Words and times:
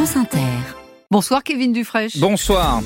France 0.00 0.16
Inter. 0.16 0.40
Bonsoir 1.10 1.44
Kevin 1.44 1.72
Dufresne. 1.72 2.22
Bonsoir. 2.22 2.80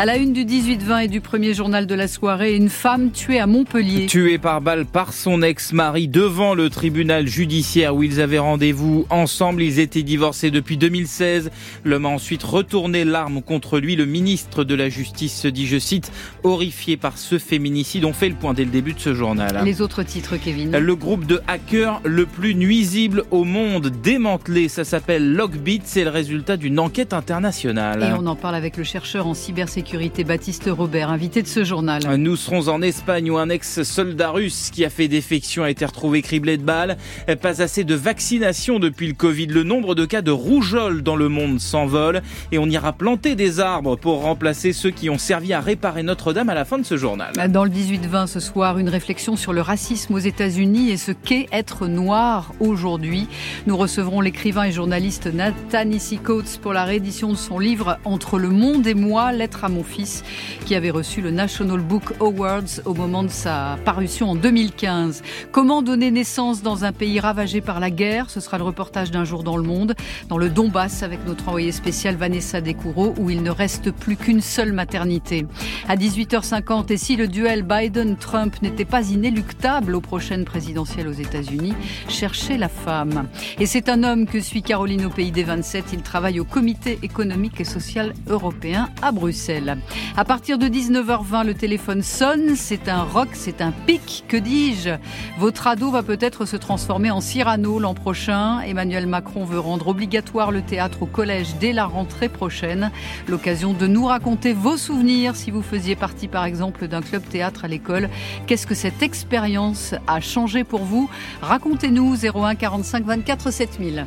À 0.00 0.06
la 0.06 0.16
une 0.16 0.32
du 0.32 0.44
18-20 0.44 1.06
et 1.06 1.08
du 1.08 1.20
premier 1.20 1.54
journal 1.54 1.84
de 1.84 1.94
la 1.96 2.06
soirée, 2.06 2.54
une 2.54 2.68
femme 2.68 3.10
tuée 3.10 3.40
à 3.40 3.48
Montpellier. 3.48 4.06
Tuée 4.06 4.38
par 4.38 4.60
balle 4.60 4.86
par 4.86 5.12
son 5.12 5.42
ex-mari 5.42 6.06
devant 6.06 6.54
le 6.54 6.70
tribunal 6.70 7.26
judiciaire 7.26 7.96
où 7.96 8.04
ils 8.04 8.20
avaient 8.20 8.38
rendez-vous 8.38 9.06
ensemble. 9.10 9.60
Ils 9.60 9.80
étaient 9.80 10.04
divorcés 10.04 10.52
depuis 10.52 10.76
2016. 10.76 11.50
L'homme 11.82 12.06
a 12.06 12.10
ensuite 12.10 12.44
retourné 12.44 13.04
l'arme 13.04 13.42
contre 13.42 13.80
lui. 13.80 13.96
Le 13.96 14.06
ministre 14.06 14.62
de 14.62 14.76
la 14.76 14.88
Justice 14.88 15.34
se 15.34 15.48
dit, 15.48 15.66
je 15.66 15.80
cite, 15.80 16.12
horrifié 16.44 16.96
par 16.96 17.18
ce 17.18 17.36
féminicide. 17.40 18.04
On 18.04 18.12
fait 18.12 18.28
le 18.28 18.36
point 18.36 18.54
dès 18.54 18.64
le 18.64 18.70
début 18.70 18.92
de 18.92 19.00
ce 19.00 19.14
journal. 19.14 19.62
Les 19.64 19.82
autres 19.82 20.04
titres, 20.04 20.36
Kevin. 20.36 20.78
Le 20.78 20.94
groupe 20.94 21.26
de 21.26 21.40
hackers 21.48 22.00
le 22.04 22.24
plus 22.24 22.54
nuisible 22.54 23.24
au 23.32 23.42
monde 23.42 23.88
démantelé. 23.88 24.68
Ça 24.68 24.84
s'appelle 24.84 25.34
Logbit. 25.34 25.80
C'est 25.82 26.04
le 26.04 26.10
résultat 26.10 26.56
d'une 26.56 26.78
enquête 26.78 27.12
internationale. 27.12 28.04
Et 28.04 28.16
on 28.16 28.28
en 28.28 28.36
parle 28.36 28.54
avec 28.54 28.76
le 28.76 28.84
chercheur 28.84 29.26
en 29.26 29.34
cybersécurité 29.34 29.87
Baptiste 30.24 30.68
Robert, 30.70 31.08
invité 31.08 31.40
de 31.40 31.46
ce 31.46 31.64
journal. 31.64 32.02
Nous 32.16 32.36
serons 32.36 32.68
en 32.68 32.82
Espagne 32.82 33.30
où 33.30 33.38
un 33.38 33.48
ex-soldat 33.48 34.30
russe 34.30 34.70
qui 34.70 34.84
a 34.84 34.90
fait 34.90 35.08
défection 35.08 35.62
a 35.62 35.70
été 35.70 35.86
retrouvé 35.86 36.20
criblé 36.20 36.58
de 36.58 36.62
balles. 36.62 36.98
Pas 37.40 37.62
assez 37.62 37.84
de 37.84 37.94
vaccination 37.94 38.80
depuis 38.80 39.06
le 39.06 39.14
Covid. 39.14 39.46
Le 39.46 39.62
nombre 39.62 39.94
de 39.94 40.04
cas 40.04 40.20
de 40.20 40.30
rougeole 40.30 41.02
dans 41.02 41.16
le 41.16 41.30
monde 41.30 41.58
s'envole 41.58 42.20
et 42.52 42.58
on 42.58 42.66
ira 42.66 42.92
planter 42.92 43.34
des 43.34 43.60
arbres 43.60 43.96
pour 43.96 44.20
remplacer 44.20 44.74
ceux 44.74 44.90
qui 44.90 45.08
ont 45.08 45.16
servi 45.16 45.54
à 45.54 45.60
réparer 45.60 46.02
Notre-Dame 46.02 46.50
à 46.50 46.54
la 46.54 46.66
fin 46.66 46.78
de 46.78 46.84
ce 46.84 46.98
journal. 46.98 47.32
Dans 47.48 47.64
le 47.64 47.70
18-20 47.70 48.26
ce 48.26 48.40
soir, 48.40 48.78
une 48.78 48.90
réflexion 48.90 49.36
sur 49.36 49.54
le 49.54 49.62
racisme 49.62 50.12
aux 50.12 50.18
États-Unis 50.18 50.90
et 50.90 50.98
ce 50.98 51.12
qu'est 51.12 51.46
être 51.50 51.86
noir 51.86 52.52
aujourd'hui. 52.60 53.26
Nous 53.66 53.76
recevrons 53.76 54.20
l'écrivain 54.20 54.64
et 54.64 54.72
journaliste 54.72 55.32
Nathan 55.32 55.90
Coates 56.22 56.58
pour 56.60 56.74
la 56.74 56.84
réédition 56.84 57.30
de 57.30 57.36
son 57.36 57.58
livre 57.58 57.98
Entre 58.04 58.38
le 58.38 58.50
monde 58.50 58.86
et 58.86 58.94
moi, 58.94 59.32
lettre 59.32 59.64
à 59.64 59.68
mon 59.78 59.84
fils, 59.84 60.24
qui 60.66 60.74
avait 60.74 60.90
reçu 60.90 61.20
le 61.20 61.30
National 61.30 61.78
Book 61.78 62.14
Awards 62.20 62.82
au 62.84 62.94
moment 62.94 63.22
de 63.22 63.28
sa 63.28 63.78
parution 63.84 64.30
en 64.30 64.34
2015. 64.34 65.22
Comment 65.52 65.82
donner 65.82 66.10
naissance 66.10 66.62
dans 66.62 66.84
un 66.84 66.90
pays 66.90 67.20
ravagé 67.20 67.60
par 67.60 67.78
la 67.78 67.90
guerre? 67.90 68.28
Ce 68.28 68.40
sera 68.40 68.58
le 68.58 68.64
reportage 68.64 69.12
d'un 69.12 69.24
jour 69.24 69.44
dans 69.44 69.56
le 69.56 69.62
monde, 69.62 69.94
dans 70.28 70.38
le 70.38 70.48
Donbass, 70.48 71.04
avec 71.04 71.24
notre 71.26 71.46
envoyée 71.48 71.70
spéciale 71.70 72.16
Vanessa 72.16 72.60
Descoureaux, 72.60 73.14
où 73.18 73.30
il 73.30 73.44
ne 73.44 73.50
reste 73.50 73.92
plus 73.92 74.16
qu'une 74.16 74.40
seule 74.40 74.72
maternité. 74.72 75.46
À 75.86 75.94
18h50, 75.94 76.92
et 76.92 76.96
si 76.96 77.14
le 77.14 77.28
duel 77.28 77.62
Biden-Trump 77.62 78.60
n'était 78.62 78.84
pas 78.84 79.08
inéluctable 79.08 79.94
aux 79.94 80.00
prochaines 80.00 80.44
présidentielles 80.44 81.06
aux 81.06 81.12
États-Unis, 81.12 81.74
cherchez 82.08 82.58
la 82.58 82.68
femme. 82.68 83.28
Et 83.60 83.66
c'est 83.66 83.88
un 83.88 84.02
homme 84.02 84.26
que 84.26 84.40
suit 84.40 84.62
Caroline 84.62 85.06
au 85.06 85.10
pays 85.10 85.30
des 85.30 85.44
27. 85.44 85.84
Il 85.92 86.02
travaille 86.02 86.40
au 86.40 86.44
Comité 86.44 86.98
économique 87.02 87.60
et 87.60 87.64
social 87.64 88.12
européen 88.26 88.88
à 89.02 89.12
Bruxelles. 89.12 89.67
À 90.16 90.24
partir 90.24 90.58
de 90.58 90.66
19h20, 90.66 91.46
le 91.46 91.54
téléphone 91.54 92.02
sonne. 92.02 92.56
C'est 92.56 92.88
un 92.88 93.02
rock, 93.02 93.28
c'est 93.32 93.60
un 93.60 93.72
pic, 93.72 94.24
que 94.28 94.36
dis-je? 94.36 94.90
Votre 95.38 95.66
ado 95.66 95.90
va 95.90 96.02
peut-être 96.02 96.46
se 96.46 96.56
transformer 96.56 97.10
en 97.10 97.20
Cyrano 97.20 97.78
l'an 97.78 97.94
prochain. 97.94 98.60
Emmanuel 98.60 99.06
Macron 99.06 99.44
veut 99.44 99.58
rendre 99.58 99.88
obligatoire 99.88 100.50
le 100.50 100.62
théâtre 100.62 101.02
au 101.02 101.06
collège 101.06 101.56
dès 101.60 101.72
la 101.72 101.84
rentrée 101.84 102.28
prochaine. 102.28 102.90
L'occasion 103.28 103.72
de 103.72 103.86
nous 103.86 104.06
raconter 104.06 104.52
vos 104.52 104.76
souvenirs 104.76 105.36
si 105.36 105.50
vous 105.50 105.62
faisiez 105.62 105.96
partie 105.96 106.28
par 106.28 106.44
exemple 106.44 106.88
d'un 106.88 107.02
club 107.02 107.22
théâtre 107.28 107.64
à 107.64 107.68
l'école. 107.68 108.08
Qu'est-ce 108.46 108.66
que 108.66 108.74
cette 108.74 109.02
expérience 109.02 109.94
a 110.06 110.20
changé 110.20 110.64
pour 110.64 110.84
vous? 110.84 111.08
Racontez-nous 111.42 112.16
01 112.24 112.54
45 112.54 113.04
24 113.04 113.52
7000. 113.52 114.06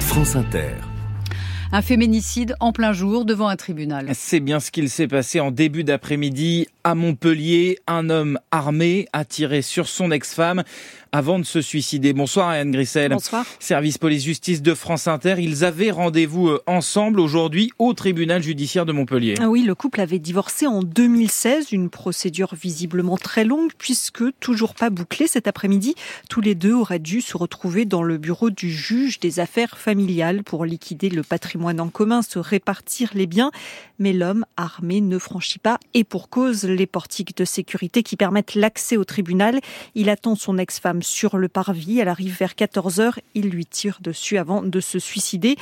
France 0.00 0.36
Inter. 0.36 0.74
Un 1.70 1.82
féminicide 1.82 2.54
en 2.60 2.72
plein 2.72 2.94
jour 2.94 3.26
devant 3.26 3.48
un 3.48 3.56
tribunal. 3.56 4.08
C'est 4.14 4.40
bien 4.40 4.58
ce 4.58 4.70
qu'il 4.70 4.88
s'est 4.88 5.06
passé 5.06 5.38
en 5.38 5.50
début 5.50 5.84
d'après-midi 5.84 6.66
à 6.82 6.94
Montpellier. 6.94 7.78
Un 7.86 8.08
homme 8.08 8.38
armé 8.50 9.06
a 9.12 9.26
tiré 9.26 9.60
sur 9.60 9.86
son 9.86 10.10
ex-femme 10.10 10.62
avant 11.12 11.38
de 11.38 11.44
se 11.44 11.60
suicider. 11.60 12.12
Bonsoir 12.12 12.48
Anne 12.48 12.70
Grissel. 12.70 13.12
Bonsoir. 13.12 13.44
Service 13.58 13.98
police-justice 13.98 14.62
de 14.62 14.74
France 14.74 15.08
Inter. 15.08 15.36
Ils 15.38 15.64
avaient 15.64 15.90
rendez-vous 15.90 16.48
euh, 16.48 16.62
ensemble 16.66 17.20
aujourd'hui 17.20 17.70
au 17.78 17.94
tribunal 17.94 18.42
judiciaire 18.42 18.86
de 18.86 18.92
Montpellier. 18.92 19.34
Ah 19.40 19.48
oui, 19.48 19.62
le 19.62 19.74
couple 19.74 20.00
avait 20.00 20.18
divorcé 20.18 20.66
en 20.66 20.82
2016, 20.82 21.72
une 21.72 21.90
procédure 21.90 22.54
visiblement 22.54 23.16
très 23.16 23.44
longue 23.44 23.72
puisque 23.78 24.24
toujours 24.40 24.74
pas 24.74 24.90
bouclée 24.90 25.26
cet 25.26 25.48
après-midi. 25.48 25.94
Tous 26.28 26.40
les 26.40 26.54
deux 26.54 26.74
auraient 26.74 26.98
dû 26.98 27.20
se 27.20 27.36
retrouver 27.36 27.84
dans 27.84 28.02
le 28.02 28.18
bureau 28.18 28.50
du 28.50 28.70
juge 28.70 29.20
des 29.20 29.40
affaires 29.40 29.78
familiales 29.78 30.44
pour 30.44 30.64
liquider 30.64 31.08
le 31.08 31.22
patrimoine 31.22 31.80
en 31.80 31.88
commun, 31.88 32.22
se 32.22 32.38
répartir 32.38 33.10
les 33.14 33.26
biens. 33.26 33.50
Mais 33.98 34.12
l'homme 34.12 34.44
armé 34.56 35.00
ne 35.00 35.18
franchit 35.18 35.58
pas 35.58 35.78
et 35.94 36.04
pour 36.04 36.28
cause 36.28 36.64
les 36.64 36.86
portiques 36.86 37.36
de 37.36 37.44
sécurité 37.44 38.02
qui 38.02 38.16
permettent 38.16 38.54
l'accès 38.54 38.96
au 38.96 39.04
tribunal. 39.04 39.60
Il 39.94 40.08
attend 40.08 40.34
son 40.34 40.58
ex-femme 40.58 40.97
sur 41.02 41.36
le 41.36 41.48
parvis. 41.48 41.98
Elle 41.98 42.08
arrive 42.08 42.36
vers 42.38 42.52
14h. 42.52 43.18
Il 43.34 43.48
lui 43.50 43.66
tire 43.66 43.98
dessus 44.02 44.38
avant 44.38 44.62
de 44.62 44.80
se 44.80 44.98
suicider. 44.98 45.56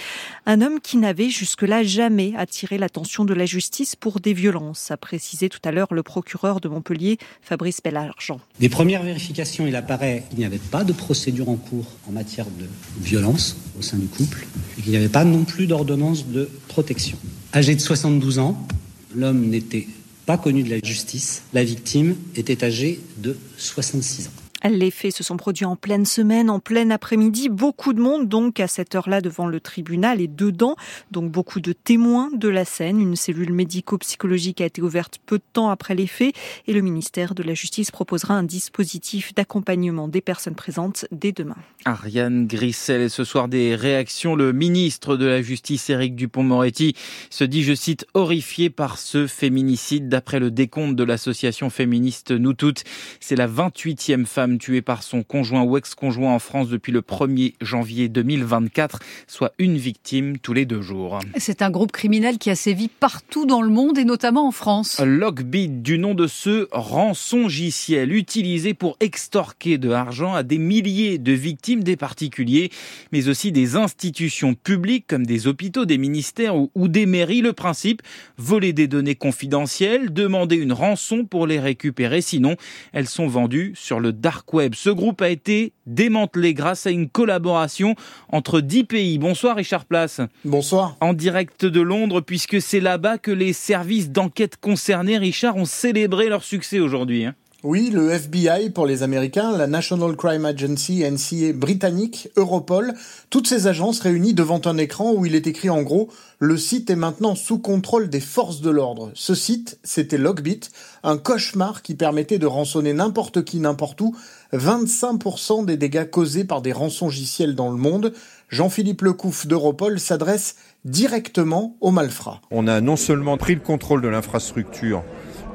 Un 0.47 0.61
homme 0.61 0.81
qui 0.81 0.97
n'avait 0.97 1.31
jusque-là 1.31 1.83
jamais 1.83 2.33
attiré 2.37 2.79
l'attention 2.79 3.25
de 3.25 3.35
la 3.35 3.47
justice 3.47 3.97
pour 3.97 4.21
des 4.21 4.33
violences, 4.33 4.91
a 4.91 4.97
précisé 4.97 5.49
tout 5.49 5.61
à 5.65 5.73
l'heure 5.73 5.93
le 5.93 6.03
procureur 6.03 6.61
de 6.61 6.69
Montpellier, 6.69 7.19
Fabrice 7.43 7.81
Bellargent. 7.83 8.41
Des 8.61 8.69
premières 8.69 9.03
vérifications, 9.03 9.67
il 9.67 9.77
apparaît 9.77 10.25
qu'il 10.29 10.39
n'y 10.39 10.45
avait 10.45 10.59
pas 10.59 10.85
de 10.85 10.93
procédure 10.93 11.49
en 11.49 11.57
cours 11.57 11.87
en 12.09 12.13
matière 12.13 12.47
de 12.47 12.67
violence 13.01 13.57
au 13.79 13.83
sein 13.83 13.97
du 13.97 14.07
couple 14.07 14.47
et 14.79 14.83
qu'il 14.83 14.93
n'y 14.93 14.99
avait 14.99 15.09
pas 15.09 15.25
non 15.25 15.45
plus 15.45 15.67
d'ordonnance 15.67 16.27
de 16.27 16.51
protection. 16.69 17.19
Âgé 17.55 17.75
de 17.75 17.81
72 17.81 18.39
ans, 18.39 18.67
l'homme 19.15 19.47
n'était 19.49 19.87
pas 20.27 20.37
connu 20.37 20.63
de 20.63 20.71
la 20.71 20.79
justice. 20.83 21.43
La 21.53 21.65
victime 21.65 22.17
était 22.35 22.65
âgée 22.65 23.01
de 23.19 23.37
66 23.57 24.27
ans. 24.27 24.46
Les 24.65 24.91
faits 24.91 25.15
se 25.15 25.23
sont 25.23 25.37
produits 25.37 25.65
en 25.65 25.77
pleine 25.77 26.07
semaine, 26.07 26.51
en 26.51 26.61
plein 26.61 26.91
après-midi. 26.91 27.49
Beaucoup 27.49 27.93
de 27.93 28.01
monde 28.01 28.29
donc 28.29 28.59
à 28.61 28.67
cette 28.67 28.95
heure-là 28.95 29.21
devant 29.21 29.47
le 29.47 29.61
tribunal 29.61 30.21
et 30.21 30.29
dedans. 30.29 30.77
Donc 31.11 31.31
beaucoup 31.31 31.61
de 31.61 31.73
témoins 31.73 32.31
de 32.35 32.49
la 32.49 32.65
scène. 32.65 33.01
Une 33.01 33.17
cellule 33.17 33.53
médico-psychologique 33.53 34.61
a 34.61 34.67
été 34.67 34.83
ouverte 34.83 35.19
peu 35.25 35.39
de 35.39 35.45
temps 35.53 35.71
après 35.71 35.95
les 35.95 36.07
faits 36.07 36.35
et 36.67 36.73
le 36.73 36.81
ministère 36.81 37.35
de 37.35 37.43
la 37.43 37.55
Justice 37.55 37.91
proposera 37.91 38.35
un 38.35 38.43
dispositif 38.43 39.35
d'accompagnement 39.35 40.09
des 40.09 40.21
personnes 40.21 40.55
présentes 40.55 41.07
dès 41.13 41.33
demain. 41.33 41.57
Ariane 41.85 42.47
Grissel 42.47 43.11
ce 43.11 43.25
soir 43.25 43.49
des 43.49 43.75
réactions. 43.75 44.35
Le 44.35 44.53
ministre 44.53 45.17
de 45.17 45.27
la 45.27 45.43
Justice, 45.43 45.91
Éric 45.91 46.17
Dupont-Moretti, 46.17 46.95
se 47.31 47.45
dit, 47.45 47.63
je 47.63 47.75
cite, 47.75 48.07
horrifié 48.15 48.71
par 48.71 48.99
ce 48.99 49.27
féminicide. 49.27 50.09
D'après 50.09 50.41
le 50.41 50.51
décompte 50.51 50.97
de 50.97 51.05
l'association 51.05 51.71
féministe 51.71 52.31
Nous 52.31 52.55
Toutes, 52.55 52.85
c'est 53.21 53.37
la 53.37 53.49
28e 53.49 54.25
femme 54.25 54.46
tuée 54.59 54.83
par 54.83 55.03
son 55.03 55.23
conjoint 55.23 55.63
ou 55.63 55.77
ex-conjoint 55.77 56.33
en 56.33 56.39
France 56.39 56.69
depuis 56.69 56.93
le 56.93 57.01
1er 57.01 57.55
janvier 57.61 58.09
2024, 58.09 59.01
soit 59.27 59.53
une 59.59 59.77
victime 59.77 60.39
tous 60.39 60.53
les 60.53 60.65
deux 60.65 60.83
jours. 60.83 61.19
C'est 61.37 61.63
un 61.63 61.71
groupe 61.71 61.93
criminel 61.93 62.39
qui 62.39 62.51
a 62.51 62.55
sévi 62.55 62.89
partout 62.89 63.47
dans 63.47 63.63
le 63.63 63.69
monde 63.69 63.99
et 63.99 64.05
notamment 64.05 64.47
en 64.47 64.53
France. 64.53 65.01
Lockbit, 65.05 65.69
du 65.69 65.99
nom 65.99 66.15
de 66.15 66.27
ce 66.27 66.69
rançongiciel 66.71 68.13
utilisé 68.13 68.75
pour 68.75 68.97
extorquer 69.01 69.79
de 69.79 69.89
l'argent 69.89 70.35
à 70.35 70.43
des 70.43 70.59
milliers 70.59 71.19
de 71.19 71.33
victimes, 71.33 71.83
des 71.83 71.97
particuliers, 71.97 72.71
mais 73.13 73.29
aussi 73.29 73.53
des 73.53 73.77
institutions 73.77 74.55
publiques 74.55 75.07
comme 75.09 75.27
des 75.27 75.47
hôpitaux, 75.47 75.85
des 75.85 75.99
ministères 75.99 76.55
ou 76.57 76.89
des 76.89 77.07
mairies. 77.07 77.43
Le 77.43 77.53
principe, 77.53 78.03
voler 78.37 78.73
des 78.73 78.87
données 78.87 79.15
confidentielles, 79.15 80.13
demander 80.13 80.57
une 80.57 80.73
rançon 80.73 81.25
pour 81.25 81.47
les 81.47 81.59
récupérer, 81.59 82.21
sinon 82.21 82.57
elles 82.93 83.09
sont 83.09 83.27
vendues 83.27 83.73
sur 83.75 84.01
le 84.01 84.13
dark 84.13 84.36
web. 84.53 84.75
Ce 84.75 84.91
groupe 84.91 85.23
a 85.23 85.29
été 85.29 85.73
démantelé 85.87 86.55
grâce 86.55 86.87
à 86.87 86.91
une 86.91 87.09
collaboration 87.09 87.95
entre 88.31 88.61
dix 88.61 88.85
pays. 88.85 89.19
Bonsoir 89.19 89.57
Richard 89.57 89.85
Place. 89.85 90.21
Bonsoir. 90.45 90.97
En 91.01 91.13
direct 91.13 91.65
de 91.65 91.81
Londres, 91.81 92.21
puisque 92.21 92.61
c'est 92.61 92.81
là-bas 92.81 93.19
que 93.19 93.31
les 93.31 93.53
services 93.53 94.11
d'enquête 94.11 94.57
concernés, 94.57 95.19
Richard, 95.19 95.57
ont 95.57 95.65
célébré 95.65 96.29
leur 96.29 96.45
succès 96.45 96.81
aujourd'hui. 96.81 97.27
Oui, 97.69 97.91
le 97.93 98.13
FBI 98.13 98.71
pour 98.71 98.87
les 98.87 99.03
Américains, 99.03 99.51
la 99.51 99.67
National 99.67 100.15
Crime 100.15 100.45
Agency, 100.45 101.03
NCA 101.03 101.53
britannique, 101.53 102.29
Europol, 102.37 102.95
toutes 103.29 103.49
ces 103.49 103.67
agences 103.67 103.99
réunies 103.99 104.35
devant 104.35 104.61
un 104.67 104.79
écran 104.79 105.13
où 105.13 105.27
il 105.27 105.35
est 105.35 105.49
écrit 105.49 105.69
en 105.69 105.83
gros 105.83 106.09
le 106.39 106.59
site 106.59 106.91
est 106.91 106.97
maintenant 106.97 107.35
sous 107.35 107.59
contrôle 107.59 108.09
des 108.09 108.21
forces 108.21 108.61
de 108.61 108.71
l'ordre. 108.71 109.11
Ce 109.15 109.35
site, 109.35 109.81
c'était 109.83 110.19
Logbit, 110.19 110.61
un 111.03 111.17
cauchemar 111.17 111.83
qui 111.83 111.97
permettait 111.97 112.39
de 112.39 112.47
rançonner 112.47 112.93
n'importe 112.93 113.43
qui, 113.43 113.59
n'importe 113.59 114.01
où, 114.01 114.15
25% 114.53 115.65
des 115.65 115.77
dégâts 115.77 116.09
causés 116.09 116.45
par 116.45 116.63
des 116.63 116.73
rançongiciels 116.73 117.55
dans 117.55 117.71
le 117.71 117.79
monde. 117.79 118.13
Jean-Philippe 118.49 119.03
Lecouf 119.03 119.47
d'Europol 119.47 119.99
s'adresse 119.99 120.57
directement 120.85 121.77
aux 121.81 121.91
malfrats. 121.91 122.43
On 122.51 122.69
a 122.69 122.81
non 122.81 122.97
seulement 122.97 123.39
pris 123.39 123.55
le 123.55 123.61
contrôle 123.61 124.03
de 124.03 124.09
l'infrastructure 124.09 125.03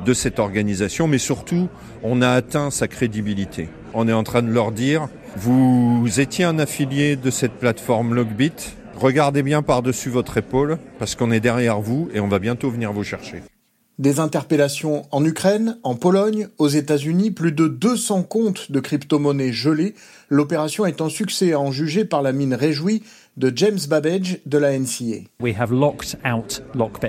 de 0.06 0.14
cette 0.14 0.40
organisation, 0.40 1.08
mais 1.08 1.18
surtout, 1.18 1.70
on 2.04 2.22
a 2.22 2.30
atteint 2.30 2.72
sa 2.72 2.88
crédibilité. 2.88 3.70
On 3.94 4.08
est 4.08 4.14
en 4.14 4.24
train 4.24 4.42
de 4.42 4.52
leur 4.52 4.72
dire, 4.72 5.08
vous 5.38 6.08
étiez 6.18 6.46
un 6.46 6.60
affilié 6.60 7.16
de 7.16 7.30
cette 7.30 7.54
plateforme 7.54 8.14
Logbit, 8.14 8.54
regardez 8.96 9.44
bien 9.44 9.62
par-dessus 9.62 10.10
votre 10.10 10.38
épaule 10.38 10.78
parce 11.00 11.16
qu'on 11.16 11.32
est 11.32 11.40
derrière 11.40 11.80
vous 11.80 12.10
et 12.14 12.20
on 12.20 12.28
va 12.28 12.40
bientôt 12.40 12.70
venir 12.70 12.94
vous 12.94 13.04
chercher. 13.04 13.44
Des 14.00 14.20
interpellations 14.20 15.04
en 15.12 15.24
Ukraine, 15.24 15.78
en 15.84 15.94
Pologne, 15.96 16.48
aux 16.58 16.70
États-Unis, 16.70 17.30
plus 17.30 17.52
de 17.52 17.68
200 17.68 18.24
comptes 18.24 18.72
de 18.72 18.80
crypto-monnaies 18.80 19.54
gelés. 19.54 19.94
L'opération 20.28 20.88
est 20.88 21.02
un 21.02 21.10
succès 21.10 21.54
à 21.54 21.60
en 21.60 21.72
juger 21.72 22.04
par 22.04 22.24
la 22.24 22.32
mine 22.32 22.56
réjouie 22.56 23.04
de 23.38 23.52
James 23.56 23.80
Babbage 23.90 24.40
de 24.46 24.58
la 24.58 24.78
NCA. 24.78 25.22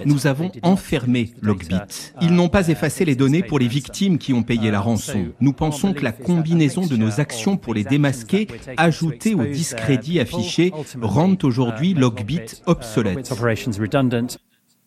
Nous 0.04 0.26
avons 0.26 0.52
enfermé 0.62 1.32
Lockbit. 1.42 2.12
Ils 2.20 2.32
n'ont 2.32 2.48
pas 2.48 2.68
effacé 2.68 3.04
les 3.04 3.16
données 3.16 3.42
pour 3.42 3.58
les 3.58 3.68
victimes 3.68 4.18
qui 4.18 4.32
ont 4.32 4.42
payé 4.42 4.70
la 4.70 4.80
rançon. 4.80 5.26
Nous 5.40 5.52
pensons 5.52 5.92
que 5.92 6.04
la 6.04 6.12
combinaison 6.12 6.86
de 6.86 6.96
nos 6.96 7.20
actions 7.20 7.56
pour 7.56 7.74
les 7.74 7.84
démasquer, 7.84 8.46
ajoutées 8.76 9.34
au 9.34 9.44
discrédit 9.44 10.20
affiché, 10.20 10.72
rendent 11.00 11.42
aujourd'hui 11.44 11.94
Lockbit 11.94 12.62
obsolète. 12.66 13.32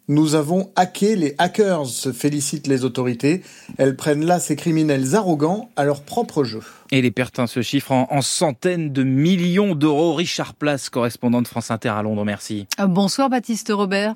Nous 0.07 0.35
avons 0.35 0.71
hacké 0.75 1.15
les 1.15 1.33
hackers, 1.39 1.87
se 1.87 2.11
félicitent 2.11 2.67
les 2.67 2.85
autorités. 2.85 3.41
Elles 3.79 3.95
prennent 3.95 4.23
là 4.23 4.39
ces 4.39 4.55
criminels 4.55 5.15
arrogants 5.15 5.71
à 5.75 5.83
leur 5.83 6.03
propre 6.03 6.43
jeu. 6.43 6.61
Et 6.91 7.01
les 7.01 7.09
pertes 7.09 7.43
se 7.47 7.63
chiffrent 7.63 7.91
en, 7.91 8.21
centaines 8.21 8.93
de 8.93 9.01
millions 9.01 9.73
d'euros. 9.73 10.13
Richard 10.13 10.53
Place, 10.53 10.91
correspondant 10.91 11.41
de 11.41 11.47
France 11.47 11.71
Inter 11.71 11.89
à 11.89 12.03
Londres, 12.03 12.23
merci. 12.23 12.67
Euh, 12.79 12.85
bonsoir 12.85 13.31
Baptiste 13.31 13.71
Robert. 13.73 14.13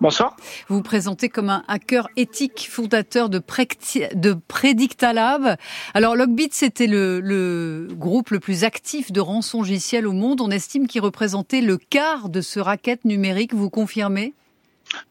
Bonsoir. 0.00 0.36
Vous 0.68 0.76
vous 0.76 0.82
présentez 0.82 1.28
comme 1.28 1.50
un 1.50 1.64
hacker 1.66 2.08
éthique, 2.16 2.68
fondateur 2.70 3.28
de, 3.28 3.42
de 4.14 4.36
Predictalab. 4.46 5.56
Alors, 5.94 6.14
Logbit, 6.14 6.50
c'était 6.52 6.86
le, 6.86 7.18
le, 7.20 7.88
groupe 7.90 8.30
le 8.30 8.38
plus 8.38 8.62
actif 8.62 9.10
de 9.10 9.20
rançongiciels 9.20 10.06
au 10.06 10.12
monde. 10.12 10.40
On 10.40 10.50
estime 10.50 10.86
qu'il 10.86 11.00
représentait 11.00 11.60
le 11.60 11.76
quart 11.76 12.28
de 12.28 12.40
ce 12.40 12.60
racket 12.60 13.04
numérique. 13.04 13.52
Vous 13.52 13.70
confirmez? 13.70 14.32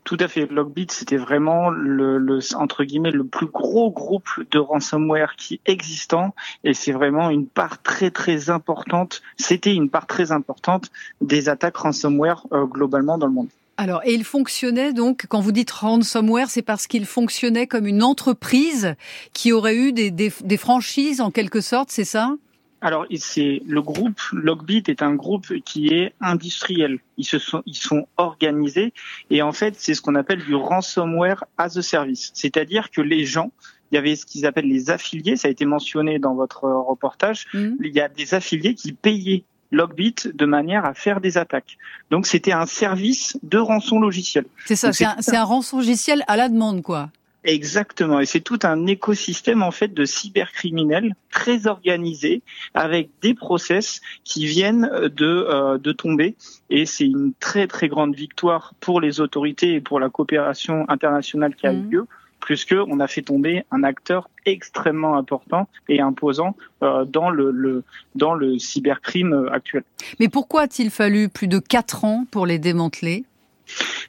Tout 0.04 0.18
à 0.20 0.28
fait. 0.28 0.46
Logbit, 0.46 0.88
c'était 0.90 1.18
vraiment 1.18 1.70
le, 1.70 2.40
entre 2.56 2.84
guillemets 2.84 3.12
le 3.12 3.24
plus 3.24 3.48
gros 3.48 3.92
groupe 3.92 4.30
de 4.52 4.60
ransomware 4.60 5.36
qui 5.36 5.60
existant, 5.66 6.36
et 6.64 6.74
c'est 6.74 6.92
vraiment 6.92 7.30
une 7.30 7.48
part 7.48 7.82
très 7.82 8.12
très 8.12 8.50
importante. 8.50 9.22
C'était 9.38 9.74
une 9.74 9.90
part 9.90 10.08
très 10.08 10.32
importante 10.32 10.92
des 11.22 11.50
attaques 11.50 11.78
ransomware 11.78 12.46
euh, 12.52 12.66
globalement 12.66 13.18
dans 13.18 13.28
le 13.28 13.34
monde. 13.34 13.50
Alors, 13.78 14.02
et 14.06 14.14
il 14.14 14.24
fonctionnait 14.24 14.94
donc, 14.94 15.26
quand 15.28 15.40
vous 15.40 15.52
dites 15.52 15.72
ransomware, 15.72 16.50
c'est 16.50 16.62
parce 16.62 16.86
qu'il 16.86 17.06
fonctionnait 17.06 17.66
comme 17.66 17.88
une 17.88 18.04
entreprise 18.04 18.96
qui 19.34 19.52
aurait 19.52 19.76
eu 19.76 19.92
des, 19.94 20.12
des 20.12 20.58
franchises 20.58 21.22
en 21.22 21.32
quelque 21.32 21.60
sorte, 21.60 21.90
c'est 21.90 22.06
ça? 22.06 22.36
Alors, 22.84 23.06
c'est 23.16 23.62
le 23.66 23.82
groupe 23.82 24.20
Logbit 24.34 24.84
est 24.88 25.02
un 25.02 25.16
groupe 25.16 25.58
qui 25.64 25.88
est 25.88 26.14
industriel. 26.20 27.00
Ils 27.18 27.24
se 27.24 27.40
sont, 27.40 27.64
ils 27.66 27.78
sont 27.78 28.08
organisés 28.18 28.92
et 29.30 29.42
en 29.42 29.54
fait, 29.54 29.76
c'est 29.78 29.94
ce 29.94 30.02
qu'on 30.02 30.16
appelle 30.16 30.44
du 30.44 30.54
ransomware 30.54 31.46
as 31.58 31.78
a 31.78 31.82
service. 31.82 32.32
C'est-à-dire 32.34 32.92
que 32.92 33.00
les 33.00 33.26
gens, 33.26 33.54
il 33.90 33.96
y 33.96 33.98
avait 33.98 34.18
ce 34.18 34.26
qu'ils 34.26 34.46
appellent 34.46 34.68
les 34.68 34.90
affiliés, 34.90 35.38
ça 35.38 35.48
a 35.48 35.52
été 35.52 35.64
mentionné 35.64 36.20
dans 36.20 36.36
votre 36.36 36.66
reportage. 36.66 37.48
Mmh. 37.54 37.70
Il 37.80 37.94
y 37.94 38.02
a 38.02 38.10
des 38.10 38.34
affiliés 38.34 38.76
qui 38.76 38.92
payaient 38.92 39.46
Logbit 39.72 40.16
de 40.34 40.46
manière 40.46 40.84
à 40.84 40.94
faire 40.94 41.22
des 41.22 41.38
attaques. 41.38 41.78
Donc, 42.12 42.28
c'était 42.28 42.52
un 42.52 42.66
service 42.66 43.40
de 43.44 43.58
rançon 43.58 44.00
logiciel. 44.00 44.46
C'est 44.66 44.76
ça, 44.76 44.92
c'est 44.92 45.06
un, 45.06 45.16
un 45.26 45.44
rançon 45.44 45.78
logiciel 45.78 46.24
à 46.28 46.36
la 46.36 46.50
demande, 46.50 46.84
quoi. 46.84 47.10
Exactement, 47.46 48.22
et 48.22 48.26
c'est 48.26 48.40
tout 48.40 48.60
un 48.64 48.88
écosystème 48.88 49.64
en 49.64 49.72
fait 49.72 49.94
de 49.94 50.06
cybercriminels 50.06 51.14
très 51.30 51.68
organisé 51.68 52.42
avec 52.74 53.10
des 53.22 53.34
process 53.34 54.00
qui 54.24 54.46
viennent 54.46 54.90
de 55.14 55.26
euh, 55.26 55.78
de 55.78 55.92
tomber 55.92 56.36
et 56.70 56.86
c'est 56.86 57.06
une 57.06 57.34
très 57.40 57.68
très 57.68 57.90
grande 57.90 58.16
victoire 58.16 58.74
pour 58.80 59.02
les 59.02 59.20
autorités 59.20 59.74
et 59.74 59.82
pour 59.82 60.00
la 60.00 60.10
coopération 60.10 60.86
internationale 60.88 61.54
qui 61.56 61.68
a 61.68 61.74
eu 61.74 61.82
mmh. 61.82 61.92
lieu 61.92 62.08
puisque 62.40 62.76
on 62.88 63.00
a 63.00 63.08
fait 63.08 63.22
tomber 63.22 63.64
un 63.72 63.84
acteur 63.84 64.30
extrêmement 64.46 65.18
important 65.18 65.68
et 65.90 66.02
imposant 66.02 66.56
euh, 66.82 67.06
dans 67.06 67.30
le, 67.30 67.52
le, 67.52 67.84
dans 68.16 68.34
le 68.34 68.60
cybercrime 68.60 69.50
actuel. 69.52 69.84
Mais 70.20 70.28
pourquoi 70.28 70.64
a-t-il 70.64 70.90
fallu 70.90 71.30
plus 71.30 71.48
de 71.48 71.60
quatre 71.60 72.04
ans 72.04 72.26
pour 72.32 72.46
les 72.46 72.60
démanteler? 72.60 73.26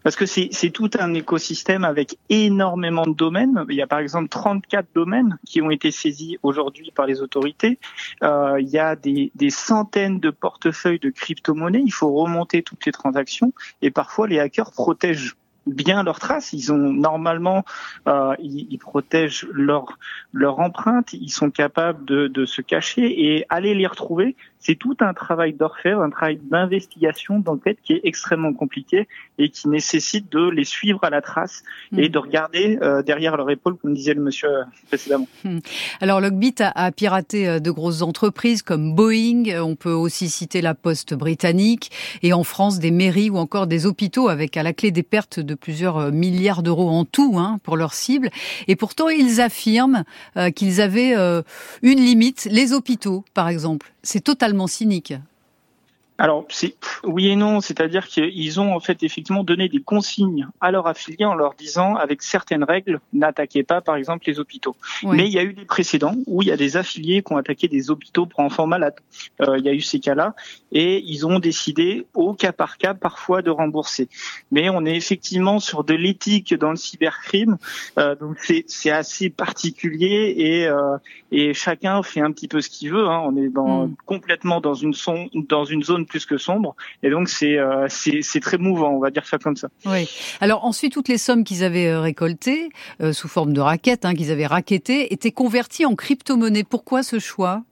Parce 0.02 0.16
que 0.16 0.26
c'est 0.26 0.70
tout 0.70 0.90
un 0.98 1.14
écosystème 1.14 1.84
avec 1.84 2.18
énormément 2.28 3.06
de 3.06 3.14
domaines. 3.14 3.64
Il 3.68 3.76
y 3.76 3.82
a 3.82 3.86
par 3.86 3.98
exemple 3.98 4.28
34 4.28 4.86
domaines 4.94 5.38
qui 5.46 5.62
ont 5.62 5.70
été 5.70 5.90
saisis 5.90 6.38
aujourd'hui 6.42 6.92
par 6.94 7.06
les 7.06 7.22
autorités. 7.22 7.78
Euh, 8.22 8.60
il 8.60 8.68
y 8.68 8.78
a 8.78 8.96
des, 8.96 9.32
des 9.34 9.50
centaines 9.50 10.20
de 10.20 10.30
portefeuilles 10.30 10.98
de 10.98 11.10
crypto-monnaies. 11.10 11.82
Il 11.84 11.92
faut 11.92 12.12
remonter 12.12 12.62
toutes 12.62 12.84
les 12.86 12.92
transactions 12.92 13.52
et 13.82 13.90
parfois 13.90 14.28
les 14.28 14.38
hackers 14.38 14.72
protègent 14.72 15.36
bien 15.66 16.02
leurs 16.02 16.20
traces. 16.20 16.52
Ils 16.52 16.72
ont 16.72 16.92
normalement, 16.92 17.64
euh, 18.06 18.34
ils, 18.38 18.66
ils, 18.70 18.78
protègent 18.78 19.46
leur 19.52 19.98
leur 20.32 20.60
empreinte. 20.60 21.12
Ils 21.12 21.30
sont 21.30 21.50
capables 21.50 22.04
de, 22.04 22.28
de 22.28 22.44
se 22.44 22.60
cacher 22.60 23.34
et 23.34 23.46
aller 23.48 23.74
les 23.74 23.86
retrouver. 23.86 24.36
C'est 24.66 24.76
tout 24.76 24.96
un 25.00 25.12
travail 25.12 25.52
d'orfèvre, 25.52 26.00
un 26.00 26.08
travail 26.08 26.40
d'investigation, 26.50 27.38
d'enquête 27.38 27.76
qui 27.84 27.92
est 27.92 28.00
extrêmement 28.04 28.54
compliqué 28.54 29.06
et 29.36 29.50
qui 29.50 29.68
nécessite 29.68 30.32
de 30.32 30.48
les 30.48 30.64
suivre 30.64 31.00
à 31.02 31.10
la 31.10 31.20
trace 31.20 31.64
et 31.94 32.08
de 32.08 32.18
hmm. 32.18 32.22
regarder 32.22 32.78
euh, 32.80 33.02
derrière 33.02 33.36
leur 33.36 33.50
épaule, 33.50 33.76
comme 33.76 33.92
disait 33.92 34.14
le 34.14 34.22
monsieur 34.22 34.48
euh, 34.48 34.62
précédemment. 34.88 35.28
Hmm. 35.44 35.58
Alors 36.00 36.22
Logbit 36.22 36.54
a, 36.60 36.86
a, 36.86 36.92
piraté 36.92 37.46
euh, 37.46 37.60
de 37.60 37.70
grosses 37.70 38.00
entreprises 38.00 38.62
comme 38.62 38.94
Boeing. 38.94 39.60
On 39.60 39.76
peut 39.76 39.92
aussi 39.92 40.30
citer 40.30 40.62
la 40.62 40.74
Poste 40.74 41.12
britannique 41.12 41.90
et 42.22 42.32
en 42.32 42.42
France 42.42 42.78
des 42.78 42.90
mairies 42.90 43.28
ou 43.28 43.36
encore 43.36 43.66
des 43.66 43.84
hôpitaux 43.84 44.30
avec 44.30 44.56
à 44.56 44.62
la 44.62 44.72
clé 44.72 44.90
des 44.90 45.02
pertes 45.02 45.40
de 45.40 45.54
plusieurs 45.54 46.10
milliards 46.10 46.62
d'euros 46.62 46.88
en 46.88 47.04
tout 47.04 47.34
hein, 47.36 47.58
pour 47.64 47.76
leur 47.76 47.92
cible. 47.92 48.30
Et 48.66 48.76
pourtant 48.76 49.10
ils 49.10 49.42
affirment 49.42 50.04
qu'ils 50.54 50.80
avaient 50.80 51.14
une 51.82 51.98
limite, 52.00 52.48
les 52.50 52.72
hôpitaux 52.72 53.24
par 53.34 53.48
exemple. 53.48 53.93
C'est 54.04 54.20
totalement 54.20 54.66
cynique. 54.66 55.14
Alors, 56.16 56.44
c'est 56.48 56.76
oui 57.02 57.28
et 57.28 57.36
non, 57.36 57.60
c'est-à-dire 57.60 58.06
qu'ils 58.06 58.60
ont 58.60 58.72
en 58.72 58.78
fait 58.78 59.02
effectivement 59.02 59.42
donné 59.42 59.68
des 59.68 59.82
consignes 59.82 60.46
à 60.60 60.70
leurs 60.70 60.86
affiliés 60.86 61.24
en 61.24 61.34
leur 61.34 61.54
disant, 61.54 61.96
avec 61.96 62.22
certaines 62.22 62.62
règles, 62.62 63.00
n'attaquez 63.12 63.64
pas 63.64 63.80
par 63.80 63.96
exemple 63.96 64.24
les 64.28 64.38
hôpitaux. 64.38 64.76
Mais 65.02 65.26
il 65.26 65.32
y 65.32 65.38
a 65.40 65.42
eu 65.42 65.54
des 65.54 65.64
précédents 65.64 66.14
où 66.26 66.40
il 66.42 66.48
y 66.48 66.52
a 66.52 66.56
des 66.56 66.76
affiliés 66.76 67.22
qui 67.22 67.32
ont 67.32 67.36
attaqué 67.36 67.66
des 67.66 67.90
hôpitaux 67.90 68.26
pour 68.26 68.40
enfants 68.40 68.68
malades. 68.68 68.94
Euh, 69.40 69.58
il 69.58 69.64
y 69.64 69.68
a 69.68 69.72
eu 69.72 69.80
ces 69.80 69.98
cas-là 69.98 70.36
et 70.70 71.02
ils 71.04 71.26
ont 71.26 71.40
décidé 71.40 72.06
au 72.14 72.34
cas 72.34 72.52
par 72.52 72.78
cas 72.78 72.94
parfois 72.94 73.42
de 73.42 73.50
rembourser. 73.50 74.08
Mais 74.52 74.70
on 74.70 74.86
est 74.86 74.96
effectivement 74.96 75.58
sur 75.58 75.82
de 75.82 75.94
l'éthique 75.94 76.54
dans 76.54 76.70
le 76.70 76.76
cybercrime, 76.76 77.56
euh, 77.98 78.14
donc 78.14 78.38
c'est 78.38 78.90
assez 78.90 79.30
particulier 79.30 80.34
et 80.36 80.68
euh, 80.68 80.96
et 81.36 81.52
chacun 81.52 82.00
fait 82.04 82.20
un 82.20 82.30
petit 82.30 82.46
peu 82.46 82.60
ce 82.60 82.70
qu'il 82.70 82.92
veut. 82.92 83.08
Hein. 83.08 83.20
On 83.24 83.36
est 83.36 83.48
dans, 83.48 83.88
mm. 83.88 83.96
complètement 84.06 84.60
dans 84.60 84.74
une, 84.74 84.94
son, 84.94 85.28
dans 85.34 85.64
une 85.64 85.82
zone 85.82 86.03
plus 86.04 86.26
que 86.26 86.38
sombre. 86.38 86.76
Et 87.02 87.10
donc, 87.10 87.28
euh, 87.42 87.86
c'est 87.88 88.20
c'est 88.22 88.40
très 88.40 88.58
mouvant, 88.58 88.90
on 88.90 89.00
va 89.00 89.10
dire 89.10 89.26
ça 89.26 89.38
comme 89.38 89.56
ça. 89.56 89.68
Oui. 89.86 90.08
Alors 90.40 90.64
ensuite, 90.64 90.92
toutes 90.92 91.08
les 91.08 91.18
sommes 91.18 91.44
qu'ils 91.44 91.64
avaient 91.64 91.88
euh, 91.88 92.00
récoltées, 92.00 92.70
euh, 93.00 93.12
sous 93.12 93.28
forme 93.28 93.52
de 93.52 93.60
raquettes, 93.60 94.04
hein, 94.04 94.14
qu'ils 94.14 94.30
avaient 94.30 94.46
raquettées, 94.46 95.12
étaient 95.12 95.32
converties 95.32 95.86
en 95.86 95.94
crypto-monnaie. 95.94 96.64
Pourquoi 96.64 97.02
ce 97.02 97.18
choix? 97.18 97.62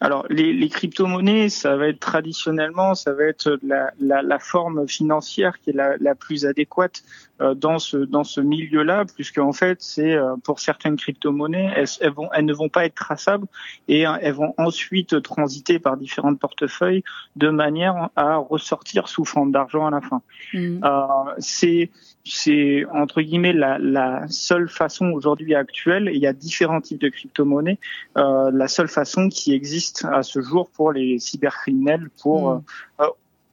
Alors 0.00 0.26
les, 0.30 0.52
les 0.52 0.68
crypto-monnaies, 0.68 1.48
ça 1.48 1.76
va 1.76 1.88
être 1.88 2.00
traditionnellement, 2.00 2.94
ça 2.94 3.12
va 3.12 3.24
être 3.24 3.58
la, 3.62 3.92
la, 4.00 4.22
la 4.22 4.38
forme 4.38 4.86
financière 4.88 5.58
qui 5.60 5.70
est 5.70 5.72
la, 5.72 5.96
la 5.98 6.14
plus 6.14 6.46
adéquate 6.46 7.02
euh, 7.40 7.54
dans 7.54 7.78
ce 7.78 7.96
dans 7.96 8.24
ce 8.24 8.40
milieu-là, 8.40 9.04
puisque 9.14 9.38
en 9.38 9.52
fait 9.52 9.80
c'est 9.80 10.14
euh, 10.14 10.34
pour 10.42 10.60
certaines 10.60 10.96
crypto-monnaies, 10.96 11.72
elles, 11.76 11.86
elles, 12.00 12.12
vont 12.12 12.28
elles 12.32 12.44
ne 12.44 12.54
vont 12.54 12.68
pas 12.68 12.84
être 12.84 12.94
traçables 12.94 13.46
et 13.86 14.06
euh, 14.06 14.12
elles 14.20 14.34
vont 14.34 14.54
ensuite 14.58 15.22
transiter 15.22 15.78
par 15.78 15.96
différentes 15.96 16.38
portefeuilles 16.38 17.04
de 17.36 17.48
manière 17.50 18.10
à 18.16 18.36
ressortir 18.36 19.08
sous 19.08 19.24
forme 19.24 19.52
d'argent 19.52 19.86
à 19.86 19.90
la 19.90 20.00
fin. 20.00 20.22
Mmh. 20.52 20.84
Euh, 20.84 21.06
c'est 21.38 21.90
c'est 22.30 22.84
entre 22.92 23.20
guillemets 23.20 23.52
la, 23.52 23.78
la 23.78 24.26
seule 24.28 24.68
façon 24.68 25.06
aujourd'hui 25.06 25.54
actuelle. 25.54 26.10
il 26.12 26.20
y 26.20 26.26
a 26.26 26.32
différents 26.32 26.80
types 26.80 27.00
de 27.00 27.08
crypto-monnaies. 27.08 27.78
Euh, 28.16 28.50
la 28.52 28.68
seule 28.68 28.88
façon 28.88 29.28
qui 29.28 29.52
existe 29.52 30.04
à 30.10 30.22
ce 30.22 30.40
jour 30.40 30.70
pour 30.70 30.92
les 30.92 31.18
cybercriminels 31.18 32.10
pour 32.20 32.54
mmh. 32.54 32.62
euh, 33.00 33.06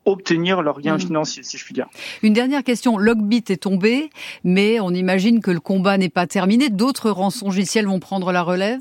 obtenir 0.06 0.62
leur 0.62 0.82
gain 0.82 0.96
mmh. 0.96 1.02
financier, 1.02 1.44
si 1.44 1.58
je 1.58 1.66
puis 1.66 1.74
dire. 1.74 1.88
Une 2.22 2.34
dernière 2.34 2.64
question. 2.64 2.98
Logbit 2.98 3.44
est 3.50 3.64
tombé, 3.64 4.10
mais 4.44 4.80
on 4.80 4.92
imagine 4.92 5.42
que 5.42 5.52
le 5.52 5.60
combat 5.60 5.98
n'est 5.98 6.10
pas 6.10 6.28
terminé. 6.28 6.70
D'autres 6.70 7.10
rançongiciels 7.10 7.88
vont 7.88 8.00
prendre 8.00 8.32
la 8.32 8.44
relève? 8.44 8.80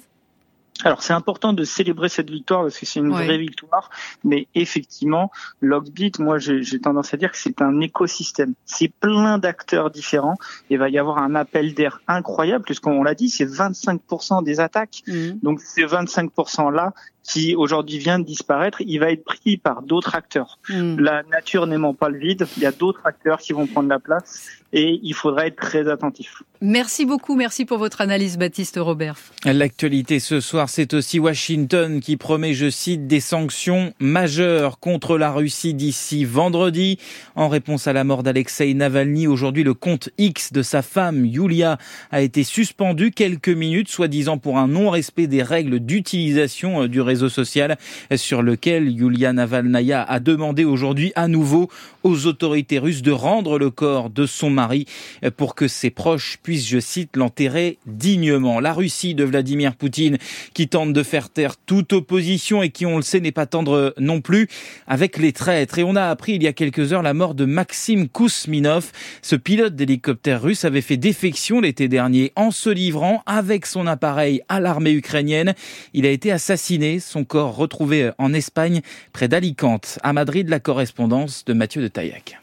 Alors 0.82 1.02
c'est 1.02 1.12
important 1.12 1.52
de 1.52 1.62
célébrer 1.62 2.08
cette 2.08 2.30
victoire 2.30 2.62
parce 2.62 2.78
que 2.78 2.84
c'est 2.84 2.98
une 2.98 3.10
vraie 3.10 3.38
victoire, 3.38 3.90
mais 4.24 4.48
effectivement, 4.56 5.30
Logbit, 5.60 6.12
moi 6.18 6.38
j'ai 6.38 6.80
tendance 6.80 7.14
à 7.14 7.16
dire 7.16 7.30
que 7.30 7.38
c'est 7.38 7.62
un 7.62 7.80
écosystème. 7.80 8.54
C'est 8.64 8.88
plein 8.88 9.38
d'acteurs 9.38 9.90
différents. 9.90 10.36
Il 10.70 10.78
va 10.78 10.88
y 10.88 10.98
avoir 10.98 11.18
un 11.18 11.36
appel 11.36 11.74
d'air 11.74 12.00
incroyable 12.08 12.64
puisqu'on 12.64 13.04
l'a 13.04 13.14
dit, 13.14 13.30
c'est 13.30 13.46
25% 13.46 14.42
des 14.42 14.58
attaques. 14.58 15.02
Mmh. 15.06 15.30
Donc 15.42 15.60
ces 15.60 15.84
25% 15.84 16.72
là, 16.72 16.92
qui 17.24 17.56
aujourd'hui 17.56 17.98
vient 17.98 18.18
de 18.18 18.24
disparaître, 18.24 18.80
il 18.82 18.98
va 18.98 19.10
être 19.10 19.24
pris 19.24 19.56
par 19.56 19.82
d'autres 19.82 20.14
acteurs. 20.14 20.58
Hmm. 20.68 20.98
La 20.98 21.22
nature 21.24 21.66
n'aimant 21.66 21.94
pas 21.94 22.10
le 22.10 22.18
vide, 22.18 22.46
il 22.56 22.62
y 22.62 22.66
a 22.66 22.72
d'autres 22.72 23.00
acteurs 23.04 23.38
qui 23.38 23.52
vont 23.52 23.66
prendre 23.66 23.88
la 23.88 23.98
place 23.98 24.60
et 24.74 24.98
il 25.02 25.14
faudra 25.14 25.46
être 25.46 25.56
très 25.56 25.88
attentif. 25.88 26.42
Merci 26.60 27.04
beaucoup, 27.04 27.36
merci 27.36 27.64
pour 27.64 27.78
votre 27.78 28.00
analyse 28.00 28.38
Baptiste 28.38 28.78
Robert. 28.80 29.16
L'actualité 29.44 30.18
ce 30.18 30.40
soir, 30.40 30.68
c'est 30.68 30.94
aussi 30.94 31.20
Washington 31.20 32.00
qui 32.00 32.16
promet, 32.16 32.54
je 32.54 32.70
cite, 32.70 33.06
des 33.06 33.20
sanctions 33.20 33.92
majeures 34.00 34.80
contre 34.80 35.16
la 35.16 35.30
Russie 35.30 35.74
d'ici 35.74 36.24
vendredi. 36.24 36.98
En 37.36 37.48
réponse 37.48 37.86
à 37.86 37.92
la 37.92 38.02
mort 38.02 38.24
d'Alexei 38.24 38.74
Navalny, 38.74 39.28
aujourd'hui 39.28 39.62
le 39.62 39.74
compte 39.74 40.08
X 40.18 40.52
de 40.52 40.62
sa 40.62 40.82
femme 40.82 41.24
Yulia 41.24 41.78
a 42.10 42.20
été 42.20 42.42
suspendu 42.42 43.12
quelques 43.12 43.48
minutes, 43.48 43.88
soi-disant 43.88 44.38
pour 44.38 44.58
un 44.58 44.66
non-respect 44.66 45.28
des 45.28 45.42
règles 45.42 45.78
d'utilisation 45.78 46.82
euh, 46.82 46.88
du 46.88 47.00
réseau 47.00 47.13
social 47.28 47.76
sur 48.16 48.42
lequel 48.42 48.90
Yulia 48.90 49.32
Navalnaya 49.32 50.02
a 50.02 50.20
demandé 50.20 50.64
aujourd'hui 50.64 51.12
à 51.14 51.28
nouveau 51.28 51.68
aux 52.02 52.26
autorités 52.26 52.78
russes 52.78 53.02
de 53.02 53.12
rendre 53.12 53.58
le 53.58 53.70
corps 53.70 54.10
de 54.10 54.26
son 54.26 54.50
mari 54.50 54.86
pour 55.36 55.54
que 55.54 55.68
ses 55.68 55.90
proches 55.90 56.38
puissent, 56.42 56.68
je 56.68 56.80
cite, 56.80 57.16
l'enterrer 57.16 57.78
dignement. 57.86 58.60
La 58.60 58.72
Russie 58.72 59.14
de 59.14 59.24
Vladimir 59.24 59.76
Poutine 59.76 60.18
qui 60.52 60.68
tente 60.68 60.92
de 60.92 61.02
faire 61.02 61.30
taire 61.30 61.56
toute 61.56 61.92
opposition 61.92 62.62
et 62.62 62.70
qui, 62.70 62.86
on 62.86 62.96
le 62.96 63.02
sait, 63.02 63.20
n'est 63.20 63.32
pas 63.32 63.46
tendre 63.46 63.94
non 63.98 64.20
plus 64.20 64.48
avec 64.86 65.18
les 65.18 65.32
traîtres. 65.32 65.78
Et 65.78 65.84
on 65.84 65.96
a 65.96 66.04
appris 66.04 66.34
il 66.34 66.42
y 66.42 66.46
a 66.46 66.52
quelques 66.52 66.92
heures 66.92 67.02
la 67.02 67.14
mort 67.14 67.34
de 67.34 67.44
Maxime 67.44 68.08
Kousminov. 68.08 68.90
Ce 69.22 69.36
pilote 69.36 69.74
d'hélicoptère 69.74 70.42
russe 70.42 70.64
avait 70.64 70.80
fait 70.80 70.96
défection 70.96 71.60
l'été 71.60 71.88
dernier 71.88 72.32
en 72.36 72.50
se 72.50 72.70
livrant 72.70 73.22
avec 73.26 73.66
son 73.66 73.86
appareil 73.86 74.42
à 74.48 74.60
l'armée 74.60 74.92
ukrainienne. 74.92 75.54
Il 75.92 76.06
a 76.06 76.10
été 76.10 76.32
assassiné, 76.32 76.98
son 77.04 77.24
corps 77.24 77.56
retrouvé 77.56 78.10
en 78.18 78.34
Espagne 78.34 78.82
près 79.12 79.28
d'Alicante. 79.28 79.98
À 80.02 80.12
Madrid, 80.12 80.48
la 80.48 80.60
correspondance 80.60 81.44
de 81.44 81.52
Mathieu 81.52 81.80
de 81.80 81.90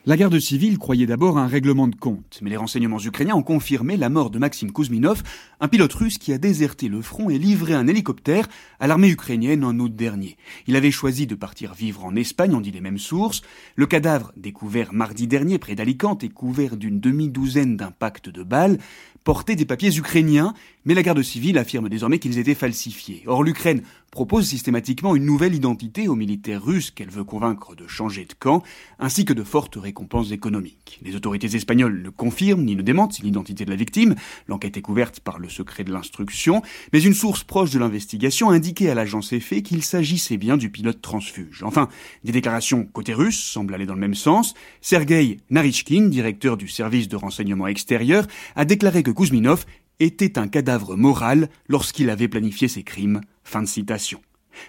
la 0.06 0.18
garde 0.18 0.40
civile 0.40 0.78
croyait 0.78 1.06
d'abord 1.06 1.38
un 1.38 1.48
règlement 1.48 1.88
de 1.88 1.96
compte, 1.96 2.40
mais 2.42 2.50
les 2.50 2.58
renseignements 2.58 3.00
ukrainiens 3.00 3.36
ont 3.36 3.44
confirmé 3.44 3.98
la 3.98 4.10
mort 4.10 4.30
de 4.30 4.40
Maxime 4.40 4.72
Kuzminov, 4.72 5.24
un 5.60 5.68
pilote 5.68 5.94
russe 5.94 6.18
qui 6.18 6.32
a 6.32 6.38
déserté 6.38 6.88
le 6.88 7.02
front 7.02 7.30
et 7.30 7.38
livré 7.38 7.74
un 7.74 7.88
hélicoptère 7.88 8.48
à 8.80 8.88
l'armée 8.88 9.10
ukrainienne 9.10 9.64
en 9.64 9.78
août 9.78 9.94
dernier. 9.94 10.38
Il 10.68 10.76
avait 10.76 10.92
choisi 10.92 11.28
de 11.28 11.36
partir 11.36 11.74
vivre 11.74 12.06
en 12.06 12.16
Espagne, 12.16 12.56
on 12.56 12.62
dit 12.62 12.72
les 12.72 12.82
mêmes 12.82 12.98
sources. 12.98 13.42
Le 13.76 13.86
cadavre, 13.88 14.32
découvert 14.38 14.94
mardi 14.94 15.28
dernier 15.28 15.58
près 15.58 15.76
d'Alicante, 15.76 16.24
est 16.24 16.30
couvert 16.30 16.78
d'une 16.78 17.00
demi-douzaine 17.00 17.76
d'impacts 17.76 18.30
de 18.30 18.44
balles 18.44 18.78
portaient 19.24 19.56
des 19.56 19.66
papiers 19.66 19.96
ukrainiens, 19.96 20.54
mais 20.86 20.94
la 20.94 21.04
garde 21.04 21.22
civile 21.22 21.58
affirme 21.58 21.90
désormais 21.90 22.20
qu'ils 22.20 22.40
étaient 22.40 22.56
falsifiés. 22.56 23.24
Or, 23.28 23.44
l'Ukraine 23.44 23.82
propose 24.12 24.46
systématiquement 24.46 25.16
une 25.16 25.26
nouvelle 25.26 25.56
identité 25.56 26.10
aux 26.10 26.16
militaires 26.16 26.64
russes 26.64 26.92
qu'elle 26.92 27.10
veut 27.10 27.24
convaincre 27.24 27.76
de 27.76 27.88
changer 27.88 28.26
de 28.26 28.34
camp, 28.38 28.62
ainsi 29.00 29.24
que 29.24 29.32
de 29.32 29.44
fortes 29.44 29.78
récompenses 29.78 30.32
économiques. 30.32 31.00
Les 31.02 31.16
autorités 31.16 31.56
espagnoles 31.56 32.02
ne 32.02 32.10
confirment 32.10 32.66
ni 32.66 32.76
ne 32.76 32.82
démentent 32.82 33.20
l'identité 33.20 33.64
de 33.64 33.70
la 33.70 33.78
victime, 33.78 34.16
l'enquête 34.48 34.76
est 34.76 34.82
couverte 34.82 35.22
par 35.22 35.40
le 35.40 35.48
secret 35.48 35.86
de 35.86 35.94
l'instruction, 35.94 36.62
mais 36.92 37.02
une 37.02 37.14
source 37.14 37.46
proche 37.46 37.72
de 37.72 37.80
l'investigation 37.80 38.50
a 38.50 38.54
indiqué 38.54 38.90
à 38.90 38.96
l'agence 38.96 39.32
EFE 39.32 39.62
qu'il 39.62 39.82
s'agissait 39.82 40.38
bien 40.38 40.58
du 40.58 40.70
pilote 40.70 41.02
transfuge. 41.02 41.64
Enfin, 41.64 41.88
des 42.26 42.34
déclarations 42.34 42.84
côté 42.84 43.14
russe 43.14 43.40
semblent 43.42 43.74
aller 43.74 43.86
dans 43.86 43.96
le 43.96 44.02
même 44.02 44.16
sens. 44.16 44.54
Sergei 44.82 45.38
Narishkin, 45.50 46.10
directeur 46.10 46.58
du 46.58 46.68
service 46.68 47.08
de 47.08 47.16
renseignement 47.16 47.68
extérieur, 47.68 48.28
a 48.58 48.66
déclaré 48.66 49.04
que 49.04 49.12
Kuzminov 49.12 49.66
était 50.02 50.40
un 50.40 50.48
cadavre 50.48 50.96
moral 50.96 51.50
lorsqu'il 51.68 52.10
avait 52.10 52.28
planifié 52.28 52.68
ses 52.68 52.84
crimes. 52.84 53.22
Fin 53.44 53.62
de 53.62 53.68
citation. 53.68 54.22